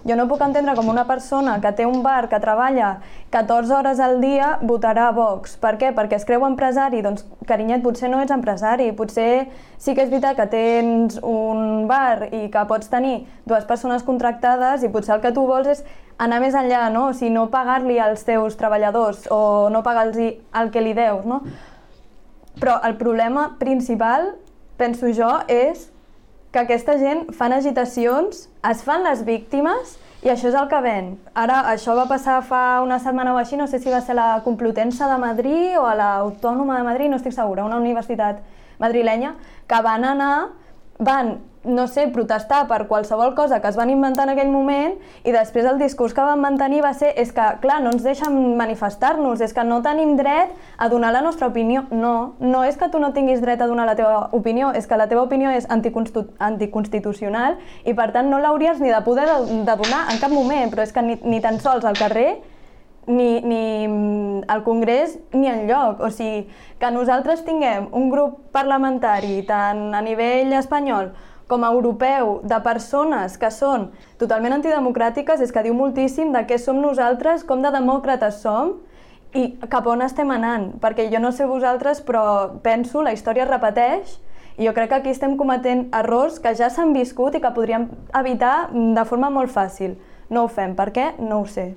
Jo 0.07 0.15
no 0.15 0.29
puc 0.29 0.39
entendre 0.43 0.75
com 0.77 0.87
una 0.87 1.03
persona 1.07 1.57
que 1.59 1.71
té 1.75 1.85
un 1.85 2.01
bar, 2.03 2.29
que 2.31 2.39
treballa 2.39 2.99
14 3.33 3.73
hores 3.75 3.99
al 3.99 4.21
dia, 4.21 4.53
votarà 4.63 5.09
Vox. 5.15 5.57
Per 5.59 5.73
què? 5.79 5.91
Perquè 5.95 6.15
es 6.15 6.25
creu 6.27 6.45
empresari. 6.47 7.01
Doncs, 7.03 7.25
carinyet, 7.47 7.83
potser 7.83 8.07
no 8.11 8.21
ets 8.23 8.31
empresari. 8.31 8.93
Potser 8.95 9.49
sí 9.77 9.95
que 9.95 10.05
és 10.05 10.11
veritat 10.11 10.39
que 10.39 10.47
tens 10.51 11.19
un 11.19 11.87
bar 11.91 12.29
i 12.31 12.47
que 12.51 12.63
pots 12.69 12.87
tenir 12.91 13.25
dues 13.45 13.67
persones 13.67 14.05
contractades 14.07 14.87
i 14.87 14.91
potser 14.93 15.17
el 15.17 15.25
que 15.25 15.33
tu 15.35 15.43
vols 15.49 15.67
és 15.75 15.83
anar 16.19 16.39
més 16.43 16.55
enllà, 16.55 16.87
no? 16.93 17.09
O 17.09 17.15
sigui, 17.15 17.33
no 17.35 17.49
pagar-li 17.51 17.99
als 17.99 18.23
teus 18.27 18.55
treballadors 18.59 19.27
o 19.35 19.67
no 19.71 19.83
pagar-los 19.83 20.19
el 20.19 20.71
que 20.71 20.83
li 20.83 20.95
deus, 20.95 21.27
no? 21.27 21.43
Però 22.59 22.79
el 22.83 22.97
problema 22.99 23.55
principal, 23.59 24.33
penso 24.77 25.07
jo, 25.15 25.29
és 25.47 25.87
que 26.51 26.59
aquesta 26.59 26.97
gent 26.99 27.27
fan 27.35 27.53
agitacions, 27.53 28.47
es 28.69 28.83
fan 28.83 29.05
les 29.05 29.23
víctimes 29.25 29.97
i 30.25 30.31
això 30.33 30.49
és 30.49 30.57
el 30.57 30.67
que 30.71 30.79
ven. 30.83 31.13
Ara, 31.37 31.61
això 31.71 31.95
va 31.95 32.07
passar 32.09 32.39
fa 32.43 32.81
una 32.83 32.99
setmana 32.99 33.35
o 33.35 33.39
així, 33.39 33.55
no 33.55 33.67
sé 33.71 33.79
si 33.79 33.91
va 33.93 34.01
ser 34.03 34.17
a 34.17 34.19
la 34.19 34.29
Complutense 34.43 35.07
de 35.07 35.19
Madrid 35.21 35.77
o 35.79 35.85
a 35.87 35.95
l'Autònoma 35.95 36.79
de 36.79 36.87
Madrid, 36.87 37.11
no 37.11 37.19
estic 37.21 37.35
segura, 37.35 37.67
una 37.67 37.79
universitat 37.79 38.41
madrilenya, 38.79 39.35
que 39.67 39.81
van 39.85 40.07
anar, 40.07 40.33
van 40.99 41.37
no 41.63 41.87
sé, 41.87 42.07
protestar 42.07 42.67
per 42.69 42.87
qualsevol 42.87 43.33
cosa 43.35 43.59
que 43.59 43.67
es 43.67 43.75
van 43.75 43.89
inventar 43.89 44.23
en 44.27 44.33
aquell 44.33 44.51
moment 44.51 44.93
i 45.27 45.33
després 45.35 45.65
el 45.67 45.79
discurs 45.79 46.13
que 46.15 46.23
van 46.23 46.39
mantenir 46.39 46.81
va 46.85 46.93
ser 46.95 47.11
és 47.19 47.33
que, 47.35 47.45
clar, 47.59 47.81
no 47.83 47.91
ens 47.91 48.03
deixen 48.05 48.37
manifestar-nos, 48.57 49.41
és 49.43 49.53
que 49.53 49.65
no 49.67 49.81
tenim 49.83 50.15
dret 50.17 50.53
a 50.77 50.87
donar 50.89 51.11
la 51.11 51.21
nostra 51.21 51.49
opinió. 51.51 51.83
No, 51.91 52.35
no 52.39 52.63
és 52.63 52.77
que 52.79 52.87
tu 52.89 52.99
no 52.99 53.11
tinguis 53.13 53.41
dret 53.43 53.61
a 53.61 53.67
donar 53.67 53.85
la 53.89 53.97
teva 53.99 54.29
opinió, 54.31 54.71
és 54.71 54.87
que 54.87 54.97
la 54.99 55.09
teva 55.11 55.25
opinió 55.27 55.51
és 55.51 55.67
anticonstitucional 55.69 57.59
i 57.83 57.93
per 57.93 58.11
tant 58.15 58.31
no 58.31 58.39
l'hauries 58.39 58.79
ni 58.79 58.93
de 58.93 59.01
poder 59.03 59.27
de, 59.27 59.63
de 59.67 59.75
donar 59.83 60.05
en 60.13 60.23
cap 60.23 60.31
moment, 60.31 60.71
però 60.71 60.87
és 60.87 60.95
que 60.95 61.03
ni, 61.03 61.19
ni 61.27 61.43
tan 61.43 61.59
sols 61.59 61.83
al 61.83 61.99
carrer 61.99 62.39
ni, 63.09 63.41
ni 63.41 64.43
al 64.47 64.63
Congrés 64.63 65.17
ni 65.33 65.47
en 65.47 65.67
lloc. 65.67 65.99
O 65.99 66.11
sigui, 66.13 66.47
que 66.79 66.91
nosaltres 66.95 67.43
tinguem 67.43 67.89
un 67.91 68.07
grup 68.13 68.39
parlamentari 68.55 69.41
tant 69.47 69.89
a 69.91 70.01
nivell 70.05 70.53
espanyol 70.55 71.11
com 71.49 71.65
a 71.65 71.71
europeu 71.73 72.37
de 72.45 72.59
persones 72.61 73.35
que 73.41 73.49
són 73.49 73.89
totalment 74.21 74.53
antidemocràtiques 74.59 75.41
és 75.41 75.51
que 75.51 75.63
diu 75.65 75.73
moltíssim 75.73 76.29
de 76.35 76.43
què 76.45 76.59
som 76.61 76.77
nosaltres, 76.79 77.43
com 77.43 77.63
de 77.65 77.73
demòcrates 77.73 78.37
som 78.43 78.75
i 79.33 79.47
cap 79.69 79.87
on 79.89 80.05
estem 80.05 80.29
anant. 80.33 80.71
Perquè 80.81 81.07
jo 81.09 81.21
no 81.21 81.33
sé 81.33 81.49
vosaltres, 81.49 82.03
però 82.05 82.23
penso, 82.61 83.01
la 83.01 83.15
història 83.17 83.47
es 83.47 83.49
repeteix 83.49 84.15
i 84.59 84.67
jo 84.67 84.75
crec 84.77 84.93
que 84.93 85.01
aquí 85.01 85.11
estem 85.15 85.35
cometent 85.39 85.87
errors 85.95 86.37
que 86.43 86.53
ja 86.53 86.69
s'han 86.69 86.93
viscut 86.93 87.35
i 87.35 87.41
que 87.41 87.53
podríem 87.55 87.89
evitar 88.21 88.69
de 88.73 89.05
forma 89.09 89.33
molt 89.33 89.49
fàcil. 89.53 89.97
No 90.29 90.45
ho 90.45 90.49
fem. 90.53 90.77
Per 90.77 90.91
què? 90.93 91.13
No 91.17 91.41
ho 91.41 91.45
sé. 91.49 91.71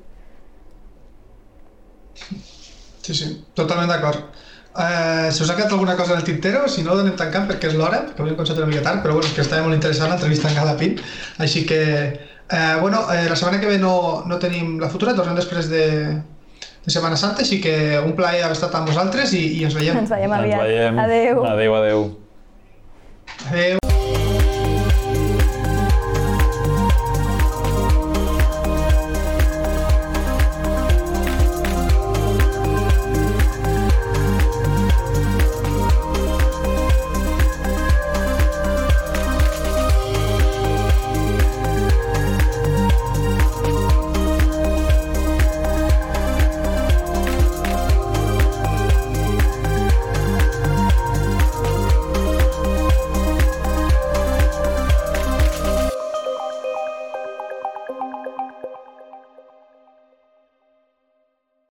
Sí, 3.03 3.15
sí, 3.15 3.29
totalment 3.57 3.89
d'acord. 3.89 4.42
Uh, 4.73 5.29
si 5.29 5.43
us 5.45 5.51
ha 5.53 5.57
quedat 5.57 5.73
alguna 5.73 5.97
cosa 5.97 6.15
en 6.15 6.23
el 6.23 6.25
tintero, 6.25 6.65
si 6.69 6.83
no, 6.83 6.95
donem 6.97 7.17
tancant 7.19 7.45
perquè 7.51 7.69
és 7.69 7.77
l'hora, 7.77 8.07
perquè 8.09 8.25
avui 8.25 8.33
hem 8.33 8.39
començat 8.39 8.61
una 8.63 8.71
mica 8.71 8.85
tard, 8.87 9.03
però 9.05 9.19
bueno, 9.19 9.29
és 9.29 9.37
que 9.37 9.45
estava 9.45 9.67
molt 9.67 9.77
interessant 9.77 10.09
l'entrevista 10.09 10.49
en 10.49 10.57
cada 10.57 10.79
pin, 10.81 10.97
així 11.45 11.67
que, 11.69 11.83
uh, 12.49 12.81
bueno, 12.81 13.03
uh, 13.05 13.19
la 13.29 13.37
setmana 13.37 13.61
que 13.61 13.69
ve 13.69 13.77
no, 13.83 14.23
no 14.25 14.41
tenim 14.41 14.79
la 14.81 14.89
futura, 14.89 15.13
tornem 15.19 15.37
després 15.37 15.69
de, 15.69 15.85
de 16.87 16.97
Setmana 16.97 17.21
Santa, 17.21 17.45
així 17.45 17.61
que 17.61 17.77
un 18.01 18.17
plaer 18.17 18.47
haver 18.47 18.57
estat 18.57 18.75
amb 18.81 18.89
vosaltres 18.89 19.37
i, 19.37 19.45
i 19.61 19.69
ens 19.69 19.77
veiem. 19.77 20.03
Ens 20.07 20.17
veiem 20.17 20.41
aviat. 20.41 20.65
Ens 20.65 20.69
veiem. 20.73 21.05
Adeu. 21.05 21.47
Adeu, 21.53 21.81
adeu. 21.83 22.07
Adeu. 23.53 23.92